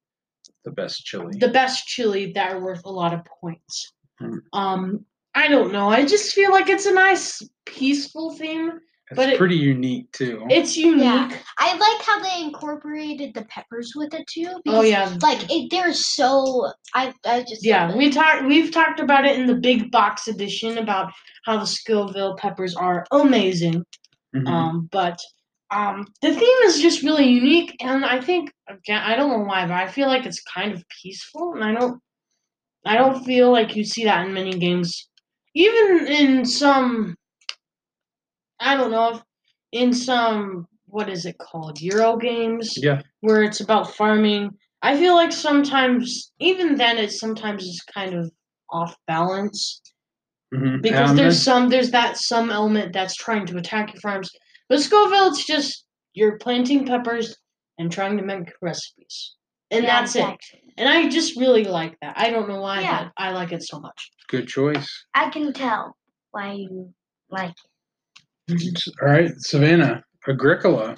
The 0.64 0.70
best 0.72 1.04
chili. 1.04 1.38
the 1.38 1.48
best 1.48 1.86
chili 1.86 2.32
that 2.32 2.52
are 2.52 2.60
worth 2.62 2.84
a 2.84 2.90
lot 2.90 3.14
of 3.14 3.24
points. 3.40 3.92
Hmm. 4.18 4.38
Um, 4.52 5.04
I 5.34 5.48
don't 5.48 5.72
know. 5.72 5.88
I 5.88 6.04
just 6.04 6.34
feel 6.34 6.50
like 6.50 6.68
it's 6.68 6.86
a 6.86 6.92
nice, 6.92 7.42
peaceful 7.64 8.34
theme. 8.34 8.80
It's 9.10 9.16
but 9.16 9.28
it- 9.28 9.38
pretty 9.38 9.56
unique 9.56 10.10
too. 10.12 10.44
It's 10.48 10.76
unique. 10.76 11.02
Yeah. 11.04 11.36
I 11.58 11.76
like 11.76 12.02
how 12.06 12.20
they 12.22 12.42
incorporated 12.44 13.34
the 13.34 13.44
peppers 13.46 13.92
with 13.96 14.14
it 14.14 14.26
too. 14.26 14.48
Oh 14.66 14.82
yeah, 14.82 15.16
Like 15.20 15.50
it, 15.50 15.68
they're 15.70 15.92
so. 15.92 16.70
I 16.94 17.12
I 17.26 17.40
just. 17.42 17.64
yeah. 17.64 17.94
We 17.96 18.10
talked. 18.10 18.44
We've 18.46 18.70
talked 18.70 19.00
about 19.00 19.24
it 19.26 19.38
in 19.38 19.46
the 19.46 19.54
big 19.56 19.90
box 19.90 20.28
edition 20.28 20.78
about 20.78 21.12
how 21.44 21.58
the 21.58 21.66
Scoville 21.66 22.36
peppers 22.36 22.74
are 22.76 23.04
amazing. 23.10 23.84
Mhm. 24.34 24.46
Um, 24.48 24.88
but 24.92 25.18
um, 25.72 26.06
the 26.22 26.32
theme 26.34 26.58
is 26.64 26.80
just 26.80 27.02
really 27.02 27.26
unique, 27.28 27.76
and 27.80 28.04
I 28.04 28.20
think 28.20 28.52
again, 28.68 29.02
I 29.02 29.16
don't 29.16 29.30
know 29.30 29.44
why, 29.44 29.66
but 29.66 29.74
I 29.74 29.86
feel 29.88 30.06
like 30.08 30.26
it's 30.26 30.42
kind 30.42 30.72
of 30.72 30.84
peaceful, 31.02 31.54
and 31.54 31.62
I 31.64 31.72
don't, 31.72 32.00
I 32.84 32.96
don't 32.96 33.24
feel 33.24 33.50
like 33.52 33.74
you 33.76 33.84
see 33.84 34.04
that 34.04 34.26
in 34.26 34.34
many 34.34 34.52
games, 34.58 35.08
even 35.54 36.06
in 36.08 36.44
some. 36.44 37.16
I 38.60 38.76
don't 38.76 38.90
know 38.90 39.14
if 39.14 39.22
in 39.72 39.92
some 39.92 40.66
what 40.86 41.08
is 41.08 41.24
it 41.24 41.38
called 41.38 41.80
Euro 41.80 42.16
games 42.16 42.74
yeah. 42.76 43.00
where 43.20 43.42
it's 43.42 43.60
about 43.60 43.94
farming. 43.94 44.50
I 44.82 44.96
feel 44.96 45.14
like 45.14 45.30
sometimes, 45.32 46.32
even 46.40 46.74
then, 46.76 46.98
it 46.98 47.12
sometimes 47.12 47.62
is 47.64 47.80
kind 47.94 48.14
of 48.14 48.30
off 48.70 48.96
balance 49.06 49.80
mhm. 50.54 50.82
because 50.82 51.10
Um, 51.10 51.16
there's 51.16 51.40
some 51.42 51.68
there's 51.68 51.90
that 51.92 52.16
some 52.16 52.50
element 52.50 52.92
that's 52.92 53.14
trying 53.14 53.46
to 53.46 53.56
attack 53.56 53.92
your 53.92 54.00
farms. 54.00 54.30
But 54.68 54.80
Scoville, 54.80 55.28
it's 55.28 55.44
just 55.46 55.84
you're 56.14 56.38
planting 56.38 56.86
peppers 56.86 57.36
and 57.78 57.90
trying 57.92 58.16
to 58.16 58.24
make 58.24 58.50
recipes, 58.62 59.36
and 59.70 59.84
Yeah, 59.84 60.00
that's 60.00 60.16
it. 60.16 60.36
And 60.76 60.88
I 60.88 61.08
just 61.08 61.36
really 61.36 61.64
like 61.64 61.96
that. 62.00 62.14
I 62.16 62.30
don't 62.30 62.48
know 62.48 62.60
why, 62.60 62.80
Yeah. 62.80 63.04
but 63.04 63.12
I 63.16 63.30
like 63.32 63.52
it 63.52 63.62
so 63.62 63.78
much. 63.80 64.10
good 64.28 64.46
choice. 64.48 64.88
I 65.14 65.28
can 65.30 65.52
tell 65.52 65.96
why 66.30 66.52
you 66.52 66.94
like 67.30 67.54
All 69.02 69.08
right, 69.08 69.32
Savannah, 69.38 70.02
Agricola. 70.28 70.96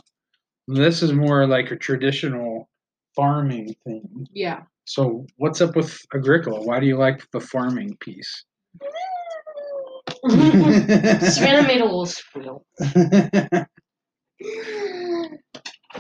This 0.68 1.02
is 1.02 1.12
more 1.12 1.46
like 1.46 1.70
a 1.70 1.76
traditional 1.76 2.68
farming 3.14 3.74
thing. 3.84 4.26
Yeah. 4.32 4.62
So, 4.84 5.26
what's 5.36 5.60
up 5.60 5.76
with 5.76 5.98
Agricola? 6.14 6.62
Why 6.62 6.80
do 6.80 6.86
you 6.86 6.96
like 6.96 7.28
the 7.32 7.40
farming 7.40 7.96
piece? 8.00 8.44
Savannah 10.28 11.66
made 11.66 11.80
a 11.80 11.84
little 11.84 12.06
squeal. 12.06 12.64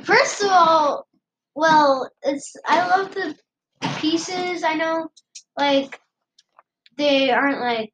First 0.02 0.42
of 0.42 0.48
all, 0.50 1.06
well, 1.54 2.10
it's 2.22 2.54
I 2.66 2.88
love 2.88 3.14
the 3.14 3.36
pieces. 3.98 4.64
I 4.64 4.74
know, 4.74 5.08
like 5.56 6.00
they 6.96 7.30
aren't 7.30 7.60
like 7.60 7.92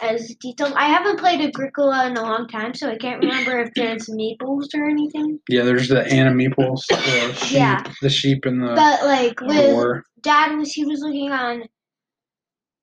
as 0.00 0.34
detailed. 0.40 0.74
I 0.74 0.86
haven't 0.88 1.18
played 1.18 1.40
Agricola 1.40 2.06
in 2.06 2.16
a 2.16 2.22
long 2.22 2.46
time, 2.48 2.74
so 2.74 2.90
I 2.90 2.96
can't 2.96 3.20
remember 3.20 3.58
if 3.60 3.70
there's 3.74 4.08
meeples 4.08 4.66
or 4.74 4.88
anything. 4.88 5.40
yeah, 5.48 5.62
there's 5.62 5.88
the 5.88 6.02
animeeples, 6.02 6.80
the 6.88 7.34
sheep, 7.34 7.52
Yeah. 7.56 7.82
the 8.02 8.10
sheep 8.10 8.44
and 8.44 8.60
the 8.62 8.74
But 8.74 9.04
like 9.04 9.40
with 9.40 9.70
boar. 9.72 10.04
Dad 10.20 10.56
was 10.56 10.72
he 10.72 10.84
was 10.84 11.00
looking 11.00 11.30
on 11.32 11.64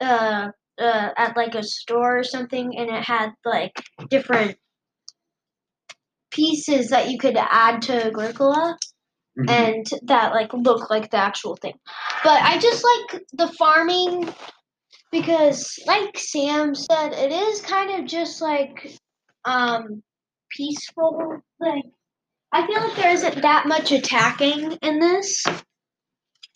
uh, 0.02 0.49
uh, 0.80 1.10
at 1.17 1.38
like 1.38 1.56
a 1.56 1.63
store 1.63 2.17
or 2.19 2.23
something, 2.23 2.78
and 2.78 2.89
it 2.89 3.04
had 3.04 3.32
like 3.45 3.73
different 4.10 4.58
pieces 6.32 6.89
that 6.89 7.10
you 7.12 7.17
could 7.19 7.38
add 7.38 7.82
to 7.84 8.08
Agricola, 8.08 8.78
Mhm. 9.38 9.49
and 9.49 9.86
that 10.04 10.34
like 10.34 10.52
look 10.54 10.89
like 10.89 11.12
the 11.12 11.17
actual 11.17 11.56
thing. 11.56 11.78
But 12.23 12.41
I 12.41 12.58
just 12.58 12.84
like 12.84 13.23
the 13.34 13.47
farming 13.49 14.34
because, 15.13 15.80
like 15.88 16.17
Sam 16.17 16.76
said, 16.76 17.13
it 17.13 17.32
is 17.32 17.62
kind 17.62 18.02
of 18.02 18.06
just 18.06 18.41
like 18.41 18.97
um 19.45 20.04
peaceful. 20.52 21.41
Like 21.62 21.86
I 22.52 22.67
feel 22.67 22.82
like 22.82 22.97
there 22.97 23.13
isn't 23.13 23.41
that 23.41 23.67
much 23.67 23.91
attacking 23.93 24.73
in 24.82 24.99
this. 24.99 25.45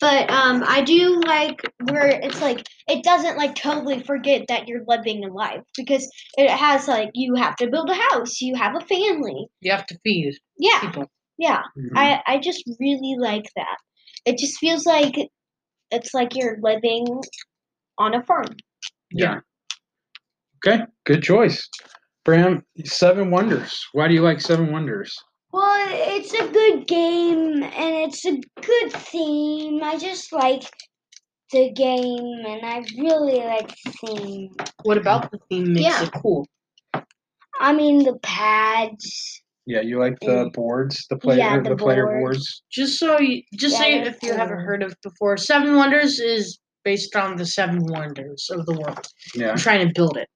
But 0.00 0.30
um, 0.30 0.62
I 0.66 0.82
do 0.82 1.20
like 1.26 1.60
where 1.90 2.06
it's 2.06 2.40
like 2.40 2.64
it 2.88 3.02
doesn't 3.02 3.36
like 3.36 3.56
totally 3.56 4.00
forget 4.00 4.46
that 4.48 4.68
you're 4.68 4.84
living 4.86 5.24
a 5.24 5.32
life 5.32 5.62
because 5.76 6.08
it 6.36 6.50
has 6.50 6.86
like 6.86 7.10
you 7.14 7.34
have 7.34 7.56
to 7.56 7.68
build 7.68 7.90
a 7.90 7.94
house, 7.94 8.40
you 8.40 8.54
have 8.56 8.76
a 8.76 8.80
family. 8.80 9.48
You 9.60 9.72
have 9.72 9.86
to 9.86 9.98
feed 10.04 10.34
Yeah, 10.58 10.80
people. 10.80 11.06
yeah. 11.36 11.62
Mhm. 11.76 11.96
I 11.96 12.22
I 12.26 12.38
just 12.38 12.62
really 12.78 13.16
like 13.18 13.46
that. 13.56 13.76
It 14.24 14.38
just 14.38 14.58
feels 14.58 14.86
like 14.86 15.16
it's 15.90 16.14
like 16.14 16.36
you're 16.36 16.58
living 16.62 17.06
on 17.98 18.14
a 18.14 18.22
farm. 18.22 18.46
yeah. 19.10 19.40
Okay, 20.66 20.82
good 21.06 21.22
choice. 21.22 21.68
Bram, 22.24 22.64
Seven 22.84 23.30
Wonders. 23.30 23.86
Why 23.92 24.08
do 24.08 24.14
you 24.14 24.22
like 24.22 24.40
Seven 24.40 24.72
Wonders? 24.72 25.16
Well, 25.52 25.86
it's 25.90 26.32
a 26.34 26.48
good 26.48 26.86
game 26.88 27.62
and 27.62 27.94
it's 27.94 28.24
a 28.26 28.32
good 28.60 28.92
theme. 28.92 29.82
I 29.82 29.96
just 29.98 30.32
like 30.32 30.62
the 31.52 31.72
game 31.72 32.44
and 32.46 32.66
I 32.66 32.84
really 32.98 33.38
like 33.38 33.68
the 33.84 33.92
theme. 34.04 34.50
What 34.82 34.98
about 34.98 35.30
the 35.30 35.38
theme 35.48 35.72
makes 35.72 35.84
Yeah. 35.86 36.04
it 36.04 36.12
cool? 36.20 36.46
I 37.60 37.72
mean, 37.72 38.02
the 38.04 38.18
pads. 38.22 39.40
Yeah, 39.64 39.80
you 39.80 39.98
like 40.00 40.18
the 40.20 40.50
boards, 40.54 41.06
the 41.10 41.16
player, 41.18 41.38
Yeah, 41.38 41.60
the, 41.60 41.70
the 41.70 41.76
player 41.76 42.04
boards. 42.06 42.20
boards. 42.20 42.62
Just 42.70 42.98
so 42.98 43.18
you, 43.20 43.42
just 43.58 43.74
Yeah, 43.74 43.78
say 43.80 43.98
if 44.02 44.16
you 44.22 44.32
haven't 44.34 44.58
heard 44.60 44.82
of 44.82 44.94
before, 45.02 45.36
Seven 45.36 45.76
Wonders 45.76 46.18
is 46.18 46.58
based 46.88 47.14
on 47.16 47.36
the 47.36 47.44
seven 47.44 47.84
wonders 47.84 48.48
of 48.50 48.64
the 48.64 48.72
world. 48.72 49.06
Yeah. 49.34 49.50
I'm 49.50 49.58
trying 49.58 49.86
to 49.86 49.92
build 49.92 50.16
it. 50.16 50.30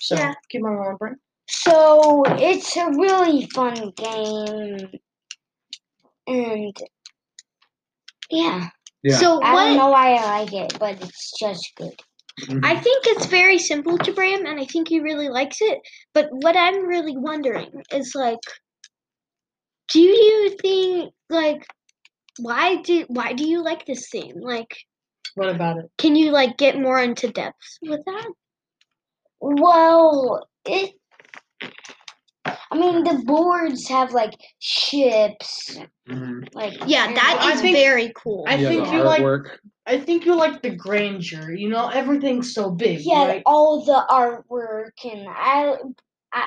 So 0.00 0.14
Yeah. 0.16 0.32
keep 0.50 0.64
on 0.64 0.76
going, 0.76 0.96
Brent. 0.96 1.18
So 1.50 2.22
it's 2.50 2.70
a 2.84 2.86
really 3.04 3.46
fun 3.56 3.92
game. 4.04 4.90
And 6.26 6.76
yeah, 8.30 8.70
Yeah. 9.02 9.18
So 9.22 9.40
I 9.42 9.52
don't 9.54 9.76
know 9.76 9.90
why 9.90 10.14
I 10.14 10.24
like 10.38 10.52
it, 10.64 10.78
but 10.78 10.94
it's 11.04 11.26
just 11.38 11.64
good. 11.76 11.98
Mhm. 12.42 12.64
I 12.64 12.74
think 12.84 13.00
it's 13.12 13.26
very 13.26 13.58
simple 13.58 13.96
to 13.98 14.12
Bram, 14.12 14.46
and 14.46 14.58
I 14.58 14.66
think 14.72 14.88
he 14.88 14.98
really 15.00 15.28
likes 15.28 15.58
it. 15.60 15.78
But 16.14 16.26
what 16.44 16.56
I'm 16.56 16.86
really 16.94 17.16
wondering 17.16 17.72
is 17.92 18.08
like, 18.14 18.46
do 19.92 20.00
you 20.00 20.56
think 20.64 21.12
like 21.28 21.62
why 22.48 22.66
do 22.88 22.94
why 23.18 23.28
do 23.38 23.44
you 23.52 23.62
like 23.70 23.84
this 23.84 24.08
theme? 24.12 24.38
Like, 24.54 24.72
What 25.38 25.48
about 25.54 25.78
it? 25.78 25.90
can 25.98 26.16
you 26.16 26.30
like 26.32 26.56
get 26.58 26.78
more 26.80 27.00
into 27.00 27.28
depth 27.30 27.78
with 27.82 28.04
that? 28.04 28.26
Well, 29.40 30.46
it. 30.64 30.94
I 32.70 32.76
mean, 32.78 33.04
the 33.04 33.22
boards 33.24 33.88
have 33.88 34.12
like 34.12 34.34
ships, 34.58 35.78
Mhm. 36.08 36.48
like 36.54 36.74
Yeah, 36.86 37.06
and 37.08 37.16
that 37.16 37.38
I 37.40 37.52
is 37.52 37.60
think- 37.60 37.76
very 37.76 38.12
cool. 38.16 38.44
I 38.48 38.54
yeah, 38.56 38.68
think 38.68 38.86
the 38.86 38.92
you 38.94 39.02
like- 39.02 39.46
I 39.86 39.98
think 39.98 40.26
you 40.26 40.34
like 40.34 40.60
the 40.62 40.70
grandeur. 40.76 41.52
You 41.52 41.68
know, 41.70 41.88
everything's 41.88 42.52
so 42.54 42.70
big, 42.70 43.00
yeah, 43.00 43.26
right? 43.26 43.42
all 43.46 43.84
the 43.84 44.04
artwork 44.10 44.92
and 45.04 45.26
I, 45.28 45.76
I, 46.32 46.46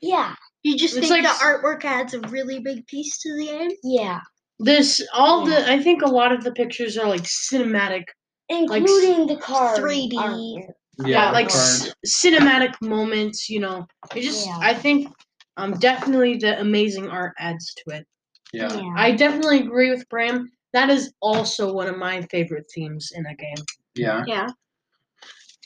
yeah, 0.00 0.34
you 0.62 0.76
just 0.76 0.96
it's 0.96 1.08
think 1.08 1.24
like 1.24 1.38
the 1.38 1.44
artwork 1.44 1.84
adds 1.84 2.14
a 2.14 2.20
really 2.20 2.60
big 2.60 2.86
piece 2.86 3.18
to 3.22 3.36
the 3.36 3.46
game. 3.46 3.70
yeah, 3.82 4.20
This 4.58 5.00
all 5.12 5.48
Yeah. 5.48 5.60
the 5.60 5.70
I 5.72 5.82
think 5.82 6.02
a 6.02 6.08
lot 6.08 6.32
of 6.32 6.42
the 6.44 6.52
pictures 6.52 6.96
are 6.98 7.08
like 7.08 7.22
cinematic. 7.22 8.04
including 8.50 9.26
the 9.26 9.36
card 9.36 9.78
3D. 9.78 10.16
artwork. 10.16 10.72
Yeah, 11.06 11.30
like 11.30 11.48
cards. 11.48 11.92
s- 12.04 12.22
cinematic 12.24 12.74
moments. 12.80 13.48
You 13.48 13.60
know, 13.60 13.86
it 14.16 14.22
just 14.22 14.46
Yeah. 14.46 14.58
I 14.60 14.74
think 14.74 15.12
um 15.58 15.72
definitely 15.74 16.36
the 16.38 16.58
amazing 16.60 17.08
art 17.08 17.34
adds 17.38 17.74
to 17.74 17.94
it. 17.96 18.06
yeah. 18.52 18.72
Yeah. 18.74 18.94
I 18.96 19.12
definitely 19.12 19.60
agree 19.60 19.90
with 19.90 20.08
Bram. 20.08 20.50
That 20.72 20.88
is 20.90 21.12
also 21.20 21.72
one 21.72 21.88
of 21.88 21.96
my 21.98 22.22
favorite 22.30 22.66
themes 22.74 23.12
in 23.14 23.24
a 23.26 23.34
game. 23.34 23.64
Yeah. 23.94 24.24
Yeah. 24.26 24.48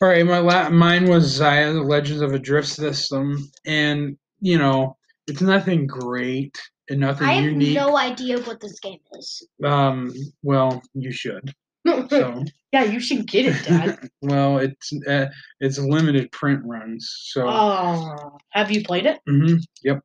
All 0.00 0.08
right, 0.08 0.26
my 0.26 0.38
la- 0.38 0.70
mine 0.70 1.08
was 1.08 1.38
Xia: 1.38 1.72
The 1.72 1.82
Legends 1.82 2.22
of 2.22 2.32
a 2.32 2.38
Drift 2.38 2.68
System, 2.68 3.48
and 3.64 4.16
you 4.40 4.58
know 4.58 4.96
it's 5.28 5.40
nothing 5.40 5.86
great 5.86 6.58
and 6.90 7.00
nothing 7.00 7.26
I 7.26 7.34
have 7.34 7.44
unique. 7.44 7.74
no 7.74 7.96
idea 7.96 8.40
what 8.42 8.60
this 8.60 8.78
game 8.80 8.98
is. 9.18 9.46
um, 9.64 10.12
well, 10.42 10.82
you 10.94 11.12
should. 11.12 11.54
So, 11.86 12.44
yeah, 12.72 12.84
you 12.84 13.00
should 13.00 13.26
get 13.26 13.46
it, 13.46 13.64
Dad. 13.64 14.08
well, 14.22 14.58
it's 14.58 14.92
uh, 15.08 15.26
it's 15.60 15.78
limited 15.78 16.30
print 16.32 16.60
runs. 16.64 17.12
So, 17.32 17.46
Oh, 17.48 18.38
have 18.50 18.70
you 18.70 18.82
played 18.84 19.06
it? 19.06 19.20
Mm-hmm. 19.28 19.56
yep. 19.82 20.00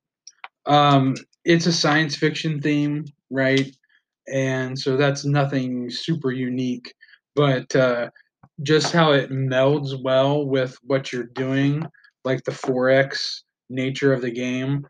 Um, 0.65 1.15
it's 1.45 1.65
a 1.65 1.73
science 1.73 2.15
fiction 2.15 2.59
theme, 2.61 3.05
right? 3.29 3.69
And 4.31 4.77
so 4.77 4.97
that's 4.97 5.23
nothing 5.23 5.89
super 5.89 6.31
unique, 6.31 6.93
but 7.35 7.73
uh, 7.75 8.09
just 8.63 8.91
how 8.91 9.13
it 9.13 9.29
melds 9.31 10.01
well 10.03 10.45
with 10.45 10.77
what 10.83 11.13
you're 11.13 11.23
doing, 11.33 11.85
like 12.25 12.43
the 12.43 12.51
4X 12.51 13.43
nature 13.69 14.11
of 14.13 14.21
the 14.21 14.31
game 14.31 14.85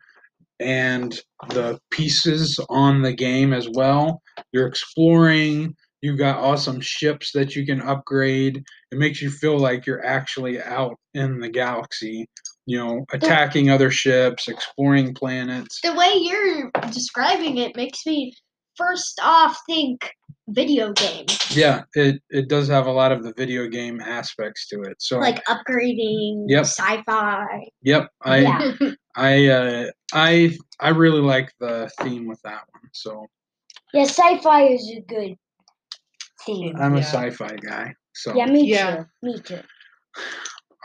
and 0.60 1.20
the 1.50 1.78
pieces 1.90 2.58
on 2.68 3.02
the 3.02 3.12
game 3.12 3.52
as 3.52 3.68
well. 3.74 4.22
You're 4.52 4.66
exploring, 4.66 5.74
you've 6.02 6.18
got 6.18 6.38
awesome 6.38 6.80
ships 6.80 7.32
that 7.32 7.54
you 7.56 7.64
can 7.66 7.80
upgrade. 7.80 8.62
It 8.90 8.98
makes 8.98 9.20
you 9.22 9.30
feel 9.30 9.58
like 9.58 9.86
you're 9.86 10.04
actually 10.04 10.60
out 10.60 10.96
in 11.14 11.40
the 11.40 11.48
galaxy, 11.48 12.26
you 12.66 12.78
know, 12.78 13.04
attacking 13.12 13.70
other 13.70 13.90
ships, 13.90 14.48
exploring 14.48 15.14
planets. 15.14 15.80
The 15.82 15.94
way 15.94 16.12
you're 16.16 16.70
describing 16.90 17.58
it 17.58 17.76
makes 17.76 18.04
me 18.06 18.32
first 18.76 19.20
off 19.22 19.58
think 19.66 20.10
video 20.50 20.92
game, 20.92 21.26
Yeah, 21.50 21.82
it, 21.94 22.22
it 22.30 22.48
does 22.48 22.68
have 22.68 22.86
a 22.86 22.92
lot 22.92 23.12
of 23.12 23.22
the 23.22 23.34
video 23.36 23.66
game 23.68 24.00
aspects 24.00 24.66
to 24.68 24.80
it. 24.82 24.96
So 24.98 25.18
like 25.18 25.44
upgrading, 25.46 26.44
Yep. 26.48 26.64
sci-fi. 26.64 27.68
Yep, 27.82 28.08
I 28.22 28.38
Yeah. 28.38 28.72
I 29.18 29.46
uh, 29.48 29.90
I 30.12 30.56
I 30.80 30.90
really 30.90 31.20
like 31.20 31.52
the 31.58 31.90
theme 32.02 32.26
with 32.28 32.40
that 32.42 32.62
one. 32.72 32.88
So 32.92 33.26
Yeah, 33.92 34.04
sci-fi 34.04 34.68
is 34.68 34.88
a 34.96 35.00
good 35.00 35.36
theme. 36.46 36.76
I'm 36.80 36.94
a 36.94 37.02
sci-fi 37.02 37.56
guy. 37.56 37.94
So 38.14 38.36
Yeah, 38.36 38.46
me 38.46 38.70
Yeah. 38.70 38.96
too. 38.96 39.06
Me 39.22 39.40
too. 39.40 39.60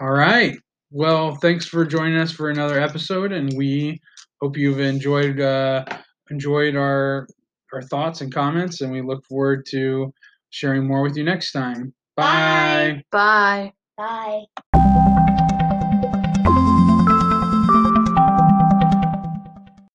all 0.02 0.12
right. 0.12 0.58
Well, 0.90 1.36
thanks 1.36 1.66
for 1.66 1.86
joining 1.86 2.18
us 2.18 2.32
for 2.32 2.50
another 2.50 2.80
episode, 2.80 3.32
and 3.32 3.54
we 3.56 4.00
hope 4.42 4.58
you've 4.58 4.80
enjoyed 4.80 5.40
uh, 5.40 5.86
enjoyed 6.32 6.76
our 6.76 7.28
our 7.72 7.84
thoughts 7.84 8.22
and 8.22 8.34
comments, 8.34 8.82
and 8.82 8.92
we 8.92 9.02
look 9.02 9.24
forward 9.26 9.66
to 9.72 10.12
sharing 10.50 10.88
more 10.88 11.04
with 11.04 11.16
you 11.18 11.24
next 11.24 11.52
time. 11.52 11.94
Bye. 12.16 13.04
Bye. 13.12 13.74
Bye. 13.98 14.46
Bye. 14.74 14.83